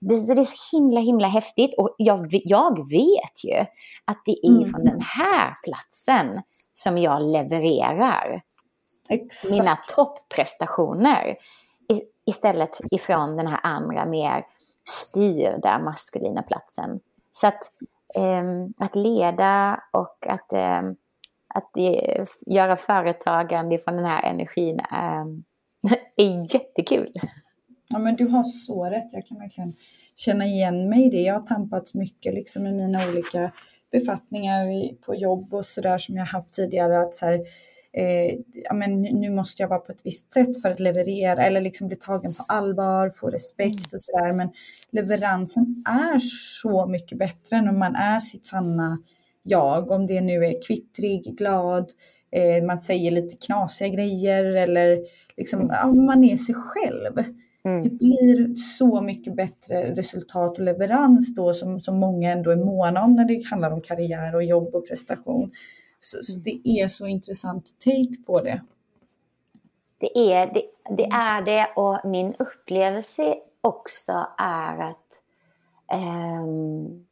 [0.00, 3.58] Det, det är så himla, himla häftigt och jag, jag vet ju
[4.04, 4.70] att det är mm.
[4.70, 8.42] från den här platsen som jag levererar
[9.08, 9.50] Exakt.
[9.50, 11.36] mina topprestationer
[12.26, 14.46] istället ifrån den här andra mer
[14.84, 17.00] styrda maskulina platsen.
[17.32, 17.70] Så att
[18.14, 20.96] Ehm, att leda och att, ehm,
[21.54, 25.44] att eh, göra företagande från den här energin ehm,
[26.16, 27.12] är jättekul.
[27.92, 29.72] Ja men du har så rätt, jag kan verkligen
[30.16, 31.22] känna igen mig i det.
[31.22, 33.52] Jag har tampats mycket liksom i mina olika
[33.90, 37.00] befattningar på jobb och sådär som jag haft tidigare.
[37.00, 37.40] Att så här,
[37.96, 41.60] eh, ja, men nu måste jag vara på ett visst sätt för att leverera eller
[41.60, 44.32] liksom bli tagen på allvar, få respekt och sådär.
[44.32, 44.48] Men
[44.90, 46.18] leveransen är
[46.62, 48.98] så mycket bättre när man är sitt sanna
[49.42, 51.92] jag, om det nu är kvittrig, glad,
[52.30, 54.98] eh, man säger lite knasiga grejer eller
[55.36, 57.24] liksom, ja, man är sig själv.
[57.64, 57.82] Mm.
[57.82, 63.04] Det blir så mycket bättre resultat och leverans då som, som många ändå är måna
[63.04, 65.50] om när det handlar om karriär och jobb och prestation.
[66.04, 68.62] Så, så det är så intressant take på det.
[69.98, 70.62] Det är det,
[70.96, 75.20] det är det och min upplevelse också är att
[75.92, 77.06] um,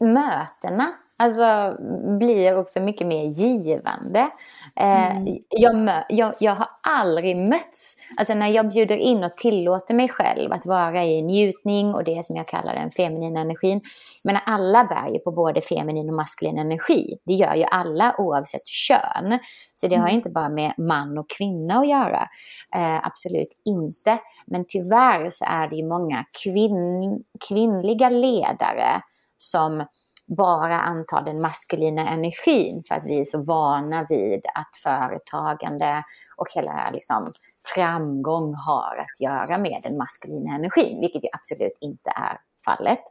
[0.00, 0.86] mötena
[1.18, 1.76] alltså,
[2.18, 4.30] blir också mycket mer givande.
[4.76, 5.38] Eh, mm.
[5.48, 10.52] jag, jag, jag har aldrig mötts, alltså när jag bjuder in och tillåter mig själv
[10.52, 13.80] att vara i njutning och det som jag kallar den feminina energin.
[14.24, 17.18] Men alla bär ju på både feminin och maskulin energi.
[17.24, 19.38] Det gör ju alla oavsett kön.
[19.74, 20.16] Så det har mm.
[20.16, 22.28] inte bara med man och kvinna att göra.
[22.74, 24.18] Eh, absolut inte.
[24.46, 29.02] Men tyvärr så är det ju många kvinn, kvinnliga ledare
[29.38, 29.84] som
[30.26, 36.04] bara antar den maskulina energin för att vi är så vana vid att företagande
[36.36, 37.32] och hela liksom,
[37.74, 43.02] framgång har att göra med den maskulina energin, vilket ju absolut inte är fallet.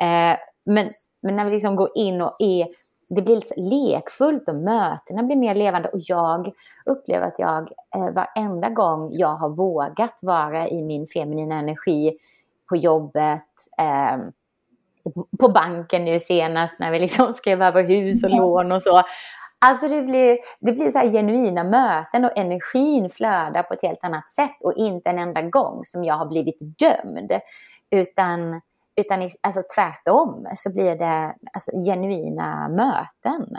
[0.00, 0.86] Eh, men,
[1.22, 2.68] men när vi liksom går in och är
[3.08, 6.52] det blir lite lekfullt och mötena blir mer levande och jag
[6.86, 12.18] upplever att jag eh, varenda gång jag har vågat vara i min feminina energi
[12.68, 13.48] på jobbet,
[13.78, 14.16] eh,
[15.40, 19.02] på banken nu senast när vi liksom skrev över hus och lån och så.
[19.60, 24.04] Alltså det blir, det blir så här genuina möten och energin flödar på ett helt
[24.04, 27.32] annat sätt och inte en enda gång som jag har blivit dömd.
[27.90, 28.60] Utan,
[28.96, 33.56] utan alltså tvärtom så blir det alltså genuina möten.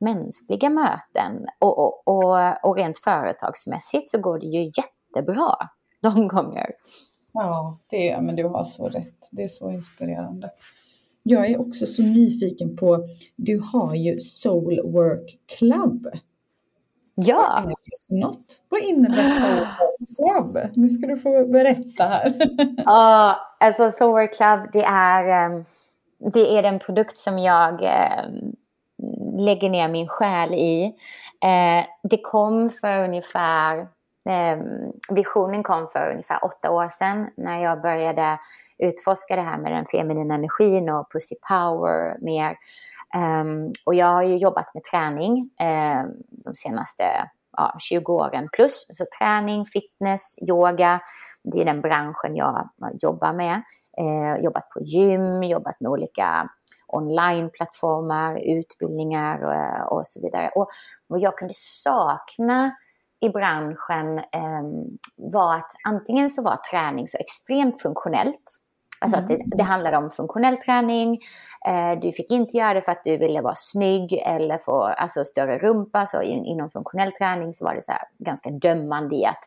[0.00, 1.46] Mänskliga möten.
[1.58, 5.56] Och, och, och, och rent företagsmässigt så går det ju jättebra
[6.02, 6.70] de gånger.
[7.32, 9.28] Ja, det, men du har så rätt.
[9.32, 10.50] Det är så inspirerande.
[11.30, 13.04] Jag är också så nyfiken på,
[13.36, 16.08] du har ju Soul Work Club.
[17.14, 17.64] Ja.
[18.10, 18.60] Något.
[18.68, 20.70] Vad innebär Soul Work Club?
[20.74, 22.34] Nu ska du få berätta här.
[22.84, 25.64] Ja, alltså Soul Work Club det är, ehm,
[26.32, 28.52] det är den produkt som jag ehm,
[29.38, 30.84] lägger ner min själ i.
[31.44, 33.88] Eh, det kom för ungefär,
[34.28, 38.38] Ehm, visionen kom för ungefär åtta år sedan när jag började
[38.78, 42.56] utforska det här med den feminina energin och pussy power mer.
[43.14, 47.04] Ehm, och jag har ju jobbat med träning ehm, de senaste
[47.56, 48.86] ja, 20 åren plus.
[48.90, 51.00] Så träning, fitness, yoga,
[51.42, 52.68] det är den branschen jag
[53.02, 53.62] jobbar med.
[54.00, 56.48] Uh, jobbat på gym, jobbat med olika
[56.86, 60.50] onlineplattformar, utbildningar eh, och, så vidare.
[60.54, 60.70] Och
[61.08, 62.76] jag kunde sakna
[63.20, 64.62] i branschen eh,
[65.16, 68.60] var att antingen så var träning så extremt funktionellt
[69.02, 69.46] Alltså att det, mm.
[69.46, 71.18] det handlade om funktionell träning.
[71.66, 75.24] Eh, du fick inte göra det för att du ville vara snygg eller få alltså,
[75.24, 76.06] större rumpa.
[76.06, 79.44] Så in, inom funktionell träning så var det så ganska dömande i att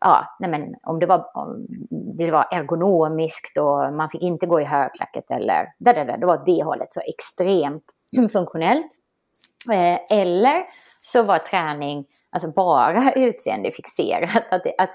[0.00, 4.60] ja, nej men om det var, om det var ergonomiskt och man fick inte gå
[4.60, 7.84] i högklackat eller där, där, där, det var det hållet så extremt
[8.32, 8.96] funktionellt.
[9.72, 10.58] Eh, eller
[11.04, 14.42] så var träning alltså bara utseendefixerat.
[14.50, 14.90] Att det, att,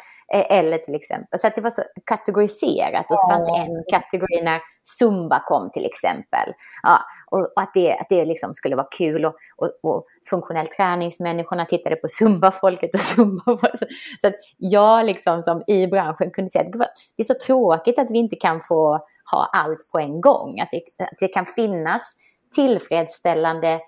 [0.50, 3.12] eller till exempel, så att det var så kategoriserat.
[3.12, 4.62] Och så fanns det en kategori när
[5.00, 6.54] zumba kom till exempel.
[6.84, 7.00] Ja,
[7.32, 9.26] och, och att det, att det liksom skulle vara kul.
[9.26, 13.86] Och, och, och funktionell träningsmänniskorna tittade på zumba-folket och zumba så,
[14.22, 18.12] så att jag liksom som i branschen kunde säga att det är så tråkigt att
[18.12, 19.00] vi inte kan få
[19.32, 20.60] ha allt på en gång.
[20.60, 22.16] Att det, att det kan finnas
[22.56, 23.80] tillfredsställande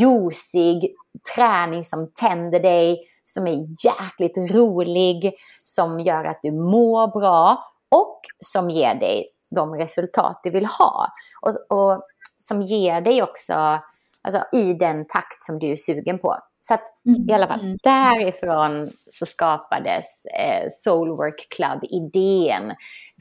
[0.00, 0.94] juicig
[1.34, 5.34] träning som tänder dig, som är jäkligt rolig,
[5.64, 11.12] som gör att du mår bra och som ger dig de resultat du vill ha.
[11.42, 12.02] Och, och
[12.38, 13.78] som ger dig också
[14.26, 16.36] alltså, i den takt som du är sugen på.
[16.60, 17.28] Så att, mm.
[17.28, 17.78] i alla fall, mm.
[17.82, 22.74] därifrån så skapades eh, Soulwork Club-idén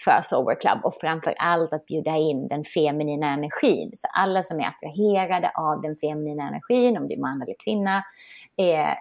[0.04, 3.92] för Soulwork Club och framför allt att bjuda in den feminina energin.
[3.94, 8.04] Så alla som är attraherade av den feminina energin, om det är man eller kvinna,
[8.58, 8.96] är,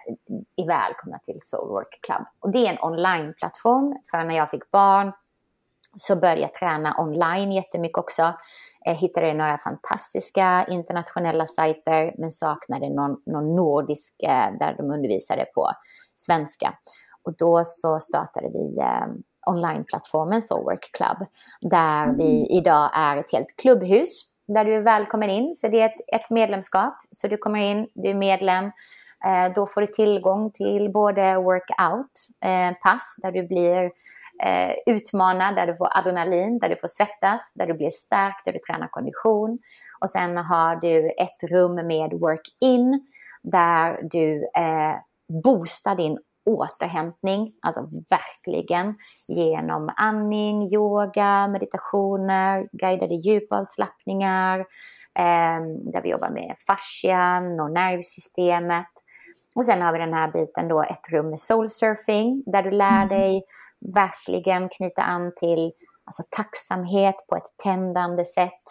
[0.55, 2.25] är välkomna till Soulwork Club.
[2.39, 5.11] Och det är en online-plattform, för när jag fick barn
[5.95, 8.33] så började jag träna online jättemycket också.
[8.87, 15.45] Jag hittade några fantastiska internationella sajter men saknade någon, någon nordisk eh, där de undervisade
[15.45, 15.71] på
[16.15, 16.73] svenska.
[17.23, 19.07] Och då så startade vi eh,
[19.47, 21.27] onlineplattformen Soulwork Club
[21.61, 22.63] där vi mm.
[22.63, 25.55] idag är ett helt klubbhus där du är välkommen in.
[25.55, 26.93] Så det är ett, ett medlemskap.
[27.09, 28.65] Så du kommer in, du är medlem.
[29.25, 33.91] Eh, då får du tillgång till både workout-pass där du blir
[34.43, 38.53] eh, utmana, där du får adrenalin, där du får svettas, där du blir stark, där
[38.53, 39.59] du tränar kondition.
[40.01, 43.07] Och sen har du ett rum med work-in
[43.43, 44.95] där du eh,
[45.43, 48.95] boostar din återhämtning, alltså verkligen
[49.27, 54.59] genom andning, yoga, meditationer, guidade djupavslappningar,
[55.19, 55.61] eh,
[55.93, 58.87] där vi jobbar med fascian och nervsystemet.
[59.55, 62.71] Och sen har vi den här biten då, ett rum med soul surfing, där du
[62.71, 63.07] lär mm.
[63.07, 63.43] dig
[63.79, 65.71] verkligen knyta an till
[66.05, 68.63] alltså tacksamhet på ett tändande sätt.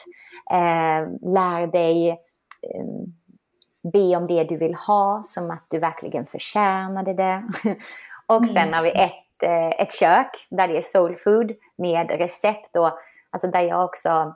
[0.50, 2.84] Eh, lär dig eh,
[3.92, 7.44] be om det du vill ha, som att du verkligen förtjänade det.
[8.26, 12.76] och sen har vi ett, eh, ett kök där det är soul food med recept.
[12.76, 12.92] Och,
[13.30, 14.34] alltså där jag också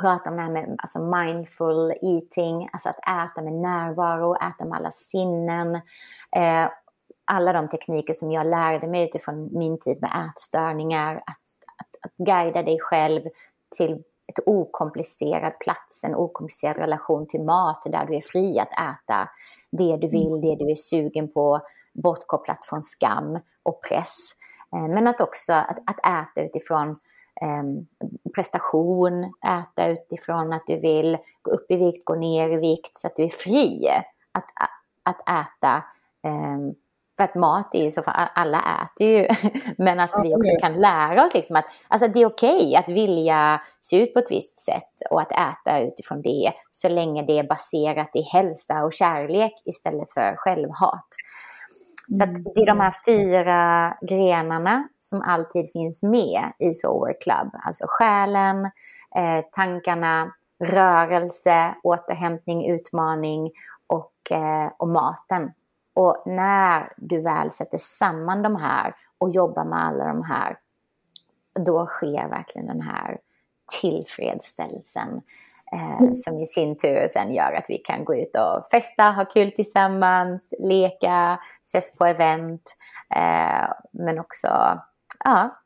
[0.00, 4.78] pratar om det här med alltså mindful eating, alltså att äta med närvaro, äta med
[4.78, 5.74] alla sinnen.
[6.36, 6.68] Eh,
[7.24, 11.26] alla de tekniker som jag lärde mig utifrån min tid med ätstörningar, att,
[11.76, 13.22] att, att guida dig själv
[13.76, 19.28] till ett okomplicerad plats, en okomplicerad relation till mat där du är fri att äta
[19.70, 21.60] det du vill, det du är sugen på,
[21.92, 24.30] bortkopplat från skam och press.
[24.76, 26.94] Eh, men att också att, att äta utifrån
[27.42, 27.86] um,
[28.34, 33.06] prestation, äta utifrån att du vill gå upp i vikt, gå ner i vikt så
[33.06, 33.88] att du är fri
[34.32, 34.44] att,
[35.02, 35.84] att äta
[36.28, 36.74] um,
[37.16, 39.28] för att mat är ju så, för alla äter ju,
[39.78, 42.88] men att vi också kan lära oss liksom att alltså det är okej okay att
[42.88, 47.38] vilja se ut på ett visst sätt och att äta utifrån det, så länge det
[47.38, 51.08] är baserat i hälsa och kärlek istället för självhat.
[52.18, 52.42] Så mm.
[52.42, 57.50] det är de här fyra grenarna som alltid finns med i Sober Club.
[57.66, 58.64] Alltså själen,
[59.16, 60.32] eh, tankarna,
[60.64, 63.50] rörelse, återhämtning, utmaning
[63.86, 65.52] och, eh, och maten.
[65.94, 70.56] Och när du väl sätter samman de här och jobbar med alla de här,
[71.66, 73.18] då sker verkligen den här
[73.80, 75.20] tillfredsställelsen
[75.72, 76.16] eh, mm.
[76.16, 79.52] som i sin tur sen gör att vi kan gå ut och festa, ha kul
[79.52, 82.76] tillsammans, leka, ses på event,
[83.16, 84.48] eh, men också,
[85.24, 85.60] ja,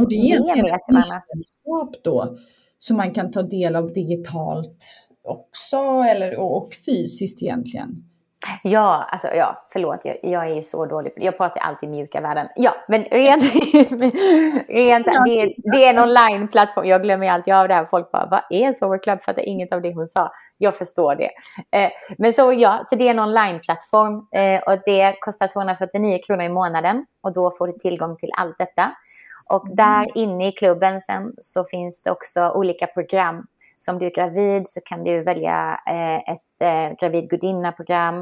[0.00, 2.38] och det är egentligen ett medlemskap då
[2.78, 5.76] som man kan ta del av digitalt också
[6.08, 8.11] eller, och, och fysiskt egentligen.
[8.62, 11.12] Ja, alltså ja, förlåt, jag, jag är ju så dålig.
[11.16, 12.48] Jag pratar alltid mjuka värden.
[12.56, 13.42] Ja, men rent,
[14.68, 16.86] rent det, det, är en online-plattform.
[16.86, 17.84] Jag glömmer alltid av det här.
[17.84, 19.22] Folk bara, vad är Sober Club?
[19.22, 20.32] Fattar inget av det hon sa.
[20.58, 21.30] Jag förstår det.
[21.78, 26.44] Eh, men så ja, så det är en online-plattform eh, och det kostar 249 kronor
[26.44, 28.90] i månaden och då får du tillgång till allt detta.
[29.46, 30.10] Och där mm.
[30.14, 33.46] inne i klubben sen så finns det också olika program
[33.84, 38.18] som du är gravid så kan du välja eh, ett eh, gravid gudinna-program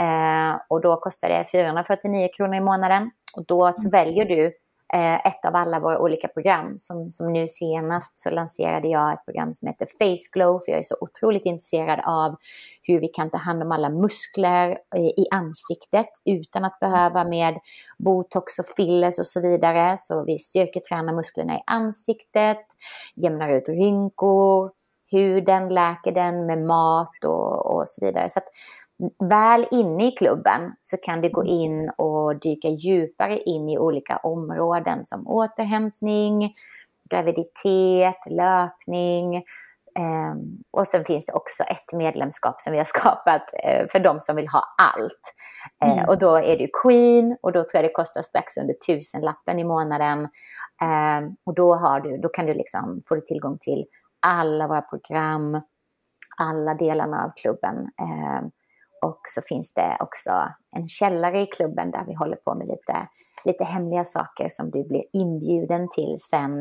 [0.00, 3.10] eh, och då kostar det 449 kronor i månaden.
[3.36, 3.90] Och då så mm.
[3.90, 4.52] väljer du
[4.94, 6.78] eh, ett av alla våra olika program.
[6.78, 10.78] Som, som nu senast så lanserade jag ett program som heter Face Glow, för jag
[10.78, 12.36] är så otroligt intresserad av
[12.82, 17.54] hur vi kan ta hand om alla muskler i ansiktet utan att behöva med
[17.98, 19.96] botox och fillers och så vidare.
[19.98, 22.66] Så vi styrketränar musklerna i ansiktet,
[23.16, 24.70] jämnar ut rynkor,
[25.10, 28.28] huden, läker den med mat och, och så vidare.
[28.30, 28.48] Så att,
[29.30, 34.16] väl inne i klubben så kan du gå in och dyka djupare in i olika
[34.16, 36.52] områden som återhämtning,
[37.10, 39.42] graviditet, löpning.
[39.98, 44.20] Um, och sen finns det också ett medlemskap som vi har skapat uh, för de
[44.20, 45.34] som vill ha allt.
[45.84, 46.08] Uh, mm.
[46.08, 49.64] Och då är det Queen och då tror jag det kostar strax under tusenlappen i
[49.64, 50.18] månaden.
[50.82, 53.84] Um, och då, har du, då kan du liksom, får du tillgång till
[54.20, 55.60] alla våra program,
[56.36, 57.76] alla delarna av klubben.
[57.76, 58.50] Ehm,
[59.02, 60.30] och så finns det också
[60.76, 63.08] en källare i klubben där vi håller på med lite,
[63.44, 66.60] lite hemliga saker som du blir inbjuden till sen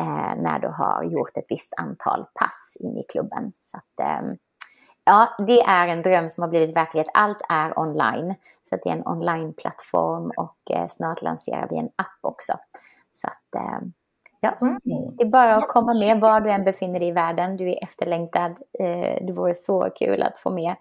[0.00, 3.52] eh, när du har gjort ett visst antal pass in i klubben.
[3.60, 4.32] Så att, eh,
[5.04, 7.08] ja, det är en dröm som har blivit verklighet.
[7.14, 8.34] Allt är online.
[8.64, 12.52] Så det är en onlineplattform och eh, snart lanserar vi en app också.
[13.12, 13.80] Så att, eh,
[14.40, 14.78] Ja.
[15.18, 17.56] Det är bara att komma med var du än befinner dig i världen.
[17.56, 18.50] Du är efterlängtad.
[18.78, 20.74] Eh, det vore så kul att få med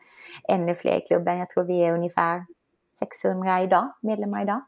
[0.50, 1.38] ännu fler i klubben.
[1.38, 2.46] Jag tror vi är ungefär
[3.00, 4.62] 600 idag, medlemmar idag.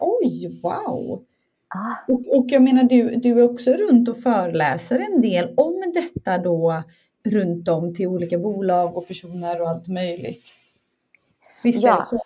[0.00, 1.24] Oj, wow!
[1.68, 2.12] Ah.
[2.12, 6.38] Och, och jag menar, du, du är också runt och föreläser en del om detta
[6.38, 6.82] då
[7.24, 10.44] runt om till olika bolag och personer och allt möjligt.
[11.62, 11.92] Visst ja.
[11.92, 12.20] är det så?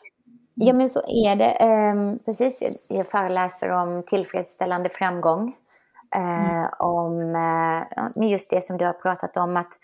[0.54, 1.58] Ja, men så är det.
[1.92, 5.56] Um, precis, jag föreläser om tillfredsställande framgång.
[6.16, 6.62] Mm.
[6.62, 9.56] Eh, om eh, just det som du har pratat om.
[9.56, 9.78] Att,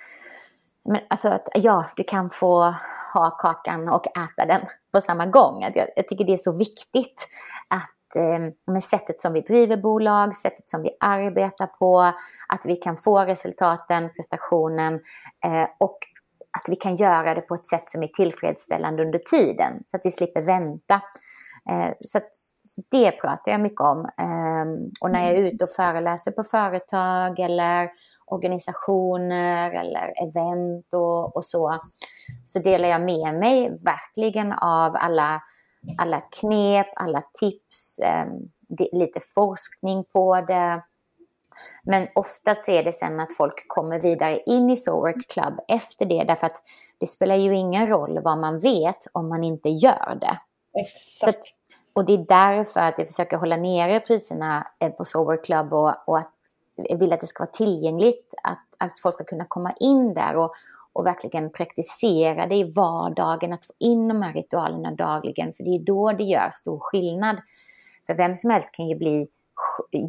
[0.84, 2.74] men, alltså att ja, du kan få
[3.14, 4.60] ha kakan och äta den
[4.92, 5.64] på samma gång.
[5.64, 7.28] Att jag, jag tycker det är så viktigt
[7.70, 12.00] att eh, med sättet som vi driver bolag, sättet som vi arbetar på,
[12.48, 14.94] att vi kan få resultaten, prestationen
[15.44, 15.98] eh, och
[16.58, 20.06] att vi kan göra det på ett sätt som är tillfredsställande under tiden så att
[20.06, 20.94] vi slipper vänta.
[21.70, 22.30] Eh, så att
[22.90, 23.98] det pratar jag mycket om.
[23.98, 25.54] Um, och när jag är mm.
[25.54, 27.90] ute och föreläser på företag eller
[28.26, 31.78] organisationer eller event och, och så,
[32.44, 35.42] så delar jag med mig verkligen av alla,
[35.98, 38.50] alla knep, alla tips, um,
[38.92, 40.82] lite forskning på det.
[41.82, 46.24] Men oftast är det sen att folk kommer vidare in i Sowork Club efter det.
[46.24, 46.62] Därför att
[47.00, 50.38] det spelar ju ingen roll vad man vet om man inte gör det.
[50.80, 51.55] Exakt.
[51.96, 55.94] Och det är därför att jag försöker hålla nere priserna eh, på Sober Club och,
[56.06, 56.32] och att
[56.74, 58.34] jag vill att det ska vara tillgängligt.
[58.42, 60.54] Att, att folk ska kunna komma in där och,
[60.92, 63.52] och verkligen praktisera det i vardagen.
[63.52, 65.52] Att få in de här ritualerna dagligen.
[65.52, 67.36] För det är då det gör stor skillnad.
[68.06, 69.28] För vem som helst kan ju bli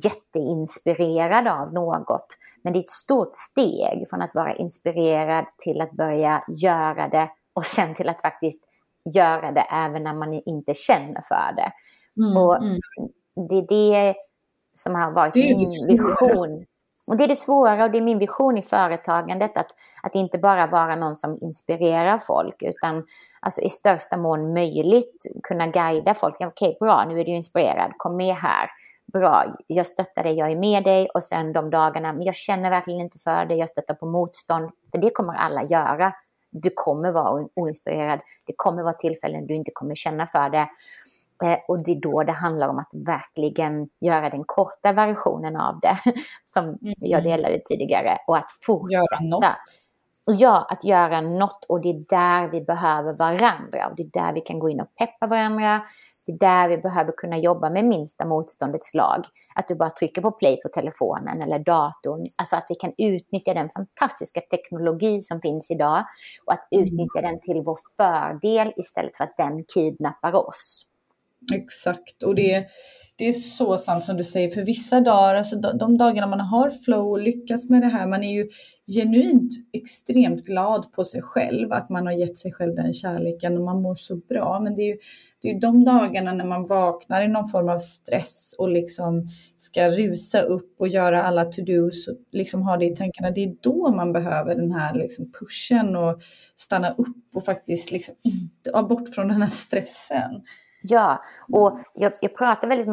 [0.04, 2.38] jätteinspirerad av något.
[2.62, 7.30] Men det är ett stort steg från att vara inspirerad till att börja göra det
[7.54, 8.64] och sen till att faktiskt
[9.16, 11.72] göra det även när man inte känner för det.
[12.22, 12.80] Mm, och mm.
[13.50, 14.16] Det är det
[14.74, 16.66] som har varit min vision.
[17.08, 19.58] Och det är det svåra och det är min vision i företagandet.
[19.58, 19.68] Att,
[20.04, 23.04] att inte bara vara någon som inspirerar folk utan
[23.40, 26.36] alltså, i största mån möjligt kunna guida folk.
[26.36, 28.70] Okej, okay, bra, nu är du inspirerad, kom med här.
[29.14, 32.70] Bra, jag stöttar dig, jag är med dig och sen de dagarna, men jag känner
[32.70, 34.72] verkligen inte för det, jag stöttar på motstånd.
[34.92, 36.14] För det kommer alla göra
[36.52, 38.20] du kommer vara oinspirerad.
[38.48, 40.70] Det kommer vara tillfällen du inte kommer känna för det.
[41.44, 45.80] Eh, och det är då det handlar om att verkligen göra den korta versionen av
[45.80, 45.98] det,
[46.46, 46.78] som mm.
[46.98, 49.56] jag delade tidigare, och att fortsätta.
[50.30, 54.34] Ja, att göra något och det är där vi behöver varandra och det är där
[54.34, 55.82] vi kan gå in och peppa varandra.
[56.26, 59.24] Det är där vi behöver kunna jobba med minsta motståndets lag.
[59.56, 62.28] Att du bara trycker på play på telefonen eller datorn.
[62.38, 66.04] Alltså att vi kan utnyttja den fantastiska teknologi som finns idag
[66.46, 66.86] och att mm.
[66.86, 70.86] utnyttja den till vår fördel istället för att den kidnappar oss.
[71.54, 72.68] Exakt, och det
[73.18, 76.70] det är så sant som du säger, för vissa dagar, alltså de, dagarna man har
[76.70, 78.50] flow och lyckats med det här, man är ju
[78.96, 83.64] genuint extremt glad på sig själv, att man har gett sig själv den kärleken och
[83.64, 84.60] man mår så bra.
[84.60, 84.98] Men det är ju
[85.42, 89.90] det är de dagarna när man vaknar i någon form av stress och liksom ska
[89.90, 93.32] rusa upp och göra alla to-dos och liksom ha det i tankarna.
[93.32, 96.22] Det är då man behöver den här liksom pushen och
[96.56, 100.42] stanna upp och faktiskt liksom inte, bort från den här stressen.
[100.90, 101.24] Ja,
[101.54, 102.88] och jag, jag pratar väldigt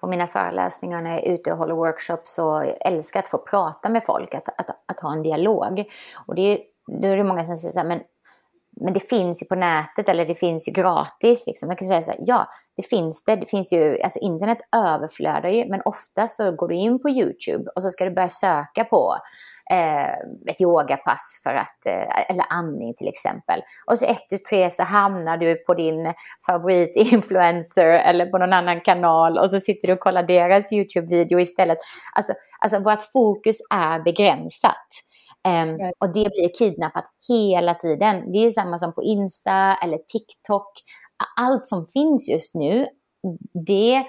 [0.00, 3.88] på mina föreläsningar när jag är ute och håller workshops och älskar att få prata
[3.88, 5.84] med folk, att, att, att ha en dialog.
[6.26, 6.58] Och det är,
[7.00, 8.00] då är det många som säger så här, men,
[8.80, 11.46] men det finns ju på nätet eller det finns ju gratis.
[11.46, 11.68] Liksom.
[11.68, 13.36] Jag kan säga så här, ja, det finns det.
[13.36, 17.70] Det finns ju, alltså internet överflödar ju, men ofta så går du in på YouTube
[17.74, 19.16] och så ska du börja söka på
[20.48, 23.60] ett yogapass för att, eh, eller andning till exempel.
[23.86, 26.14] Och så ett, tu, tre så hamnar du på din
[26.46, 31.78] favoritinfluencer eller på någon annan kanal och så sitter du och kollar deras YouTube-video istället.
[32.14, 34.86] Alltså, alltså vårt fokus är begränsat.
[35.48, 38.32] Um, och det blir kidnappat hela tiden.
[38.32, 40.72] Det är samma som på Insta eller TikTok.
[41.36, 42.86] Allt som finns just nu,
[43.66, 44.04] det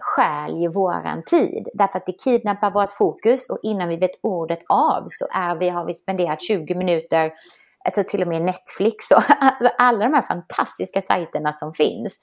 [0.00, 1.68] stjäl ju våran tid.
[1.74, 5.68] Därför att det kidnappar vårt fokus och innan vi vet ordet av så är vi,
[5.68, 7.32] har vi spenderat 20 minuter
[7.84, 9.22] jag tror till och med Netflix och
[9.78, 12.18] alla de här fantastiska sajterna som finns.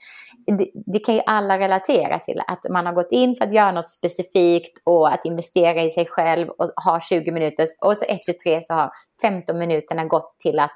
[0.58, 3.72] Det, det, kan ju alla relatera till, att man har gått in för att göra
[3.72, 8.22] något specifikt och att investera i sig själv och ha 20 minuter och så 1
[8.22, 10.76] till 3 så har 15 minuterna gått till att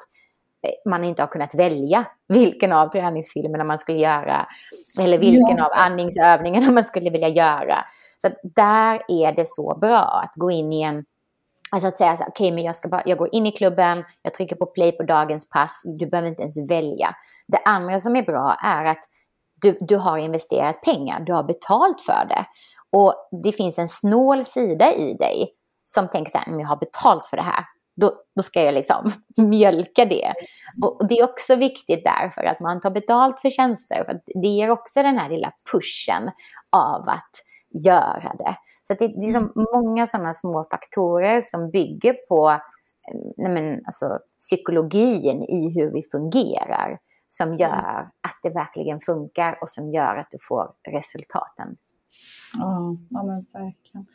[0.90, 4.48] man inte har kunnat välja vilken av träningsfilmerna man skulle göra
[5.02, 5.66] eller vilken ja.
[5.66, 7.86] av andningsövningarna man skulle vilja göra.
[8.18, 11.06] Så där är det så bra att gå in i en
[11.74, 14.04] Alltså att säga så okej, okay, men jag, ska bara, jag går in i klubben,
[14.22, 17.16] jag trycker på play på dagens pass, du behöver inte ens välja.
[17.48, 19.00] Det andra som är bra är att
[19.62, 22.46] du, du har investerat pengar, du har betalt för det.
[22.90, 25.50] Och det finns en snål sida i dig
[25.84, 27.66] som tänker så här, men jag har betalt för det här,
[27.96, 30.34] då, då ska jag liksom mjölka det.
[30.84, 34.04] Och, det är också viktigt därför att man tar betalt för tjänster.
[34.06, 36.32] För det ger också den här lilla pushen
[36.72, 37.32] av att
[37.86, 38.56] göra det.
[38.84, 43.86] Så det, det är liksom många sådana små faktorer som bygger på eh, nej men,
[43.86, 50.16] alltså, psykologin i hur vi fungerar som gör att det verkligen funkar och som gör
[50.16, 51.78] att du får resultaten.
[52.58, 54.06] Ja, ja men verkligen.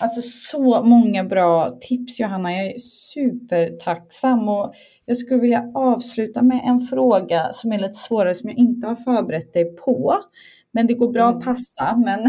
[0.00, 2.52] Alltså så många bra tips Johanna.
[2.52, 4.72] Jag är supertacksam och
[5.06, 8.96] jag skulle vilja avsluta med en fråga som är lite svårare som jag inte har
[8.96, 10.16] förberett dig på.
[10.74, 11.44] Men det går bra att mm.
[11.44, 12.02] passa.
[12.04, 12.20] Men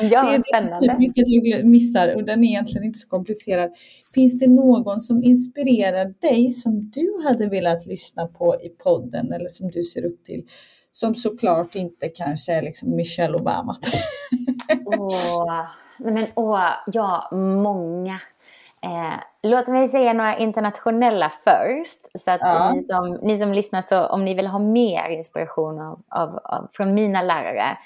[0.10, 0.88] ja, det är spännande.
[0.88, 3.70] typiskt att jag missar och den är egentligen inte så komplicerad.
[4.14, 9.48] Finns det någon som inspirerar dig som du hade velat lyssna på i podden eller
[9.48, 10.42] som du ser upp till?
[10.92, 13.78] Som såklart inte kanske är liksom Michelle Obama.
[14.86, 15.66] oh.
[15.98, 18.20] Men åh, ja, många.
[18.84, 22.20] Eh, låt mig säga några internationella först.
[22.24, 22.72] Så att ja.
[22.72, 26.68] ni, som, ni som lyssnar, så om ni vill ha mer inspiration av, av, av
[26.72, 27.78] från mina lärare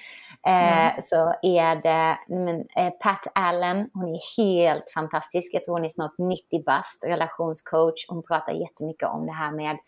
[0.46, 1.02] eh, mm.
[1.10, 3.90] så är det men, eh, Pat Allen.
[3.94, 5.54] Hon är helt fantastisk.
[5.54, 8.06] Jag tror hon är snart 90 bast, relationscoach.
[8.08, 9.78] Hon pratar jättemycket om det här med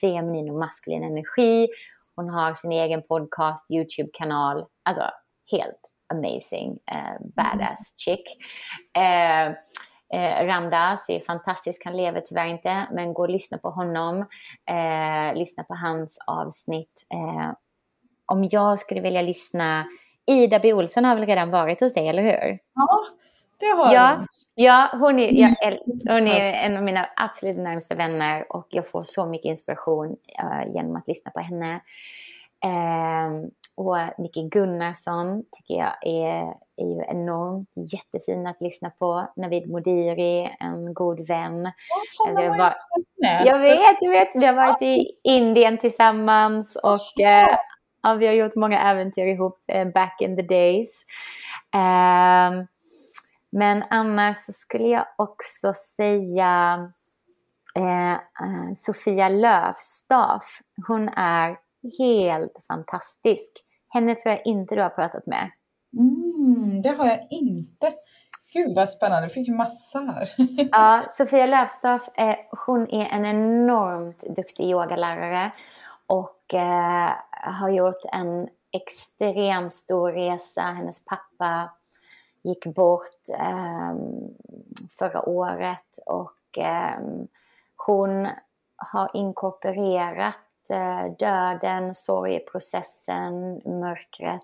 [0.00, 1.68] feminin och maskulin energi.
[2.16, 4.66] Hon har sin egen podcast, YouTube-kanal.
[4.82, 5.04] Alltså
[5.50, 8.24] helt amazing, eh, badass chick.
[8.96, 9.52] Eh,
[10.12, 14.18] Eh, Ramdas är fantastisk, han lever tyvärr inte, men gå och lyssna på honom.
[14.70, 17.06] Eh, lyssna på hans avsnitt.
[17.12, 17.52] Eh,
[18.26, 19.84] om jag skulle vilja lyssna,
[20.26, 20.72] Ida B.
[20.72, 22.58] Olsson har väl redan varit hos dig, eller hur?
[22.74, 23.00] Ja,
[23.60, 24.26] det har ja, hon.
[24.54, 25.56] Ja, hon är, jag,
[26.14, 30.74] hon är en av mina absolut närmaste vänner och jag får så mycket inspiration uh,
[30.74, 31.80] genom att lyssna på henne.
[33.80, 39.32] Och Micke Gunnarsson tycker jag är, är ju enormt jättefin att lyssna på.
[39.36, 41.66] Navid Modiri, en god vän.
[41.66, 42.74] Oh, jag, var,
[43.16, 44.28] jag vet, jag vet.
[44.34, 47.56] Vi har varit i Indien tillsammans och eh,
[48.02, 51.04] ja, vi har gjort många äventyr ihop eh, back in the days.
[51.74, 52.64] Eh,
[53.52, 56.88] men annars skulle jag också säga
[57.76, 60.60] eh, eh, Sofia Löfstaff.
[60.86, 61.56] Hon är
[61.98, 63.64] helt fantastisk.
[63.90, 65.50] Henne tror jag inte du har pratat med.
[65.98, 67.92] Mm, det har jag inte.
[68.52, 70.28] Gud vad spännande, du fick ju massa här.
[70.72, 72.36] ja, Sofia Löfstaff, eh,
[72.66, 75.52] hon är en enormt duktig yogalärare
[76.06, 80.62] och eh, har gjort en extremt stor resa.
[80.62, 81.70] Hennes pappa
[82.42, 83.94] gick bort eh,
[84.98, 87.00] förra året och eh,
[87.76, 88.28] hon
[88.76, 90.34] har inkorporerat
[91.18, 94.42] döden, sorgeprocessen, mörkret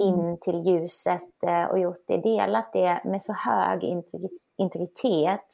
[0.00, 0.08] mm.
[0.08, 3.84] in till ljuset eh, och gjort det, delat det med så hög
[4.56, 5.46] integritet.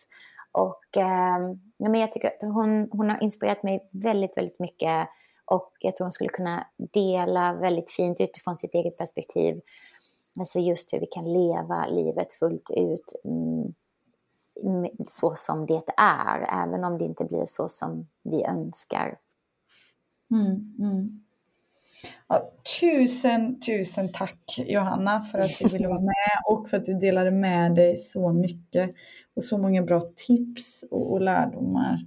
[0.53, 1.39] Och eh,
[1.77, 5.09] ja, men jag tycker att hon, hon har inspirerat mig väldigt, väldigt mycket
[5.45, 9.61] och jag tror hon skulle kunna dela väldigt fint utifrån sitt eget perspektiv.
[10.39, 13.74] Alltså just hur vi kan leva livet fullt ut mm,
[15.09, 19.18] så som det är, även om det inte blir så som vi önskar.
[20.31, 21.20] Mm, mm.
[22.29, 26.95] Ja, tusen, tusen tack Johanna för att du ville vara med och för att du
[26.95, 28.91] delade med dig så mycket
[29.37, 31.99] och så många bra tips och, och lärdomar.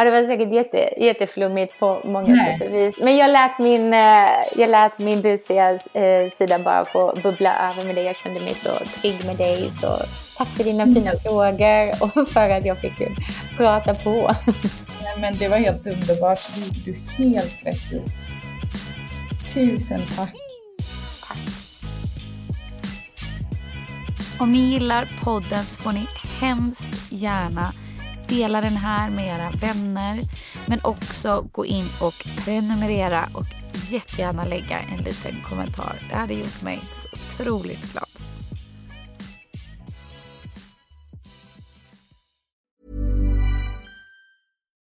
[0.00, 2.58] Ja, det var säkert jätte, jätteflummigt på många Nej.
[2.58, 3.00] sätt och vis.
[3.00, 7.84] Men jag lät min, eh, jag lät min busiga eh, sida bara få bubbla över
[7.84, 8.04] med dig.
[8.04, 8.70] Jag kände mig så
[9.00, 9.70] trygg med dig.
[9.80, 9.88] Så
[10.36, 11.20] tack för dina fina mm.
[11.24, 12.92] frågor och för att jag fick
[13.56, 14.30] prata på.
[15.20, 16.50] men det var helt underbart.
[16.54, 18.02] Det gjorde du helt rätt i.
[19.54, 20.34] Tusen tack.
[24.40, 26.06] Om ni gillar podden så får ni
[26.40, 27.72] hemskt gärna
[28.28, 30.20] dela den här med era vänner
[30.66, 33.46] men också gå in och prenumerera och
[33.90, 35.96] jättegärna lägga en liten kommentar.
[36.10, 37.08] Det hade gjort mig så
[37.42, 38.17] otroligt glad.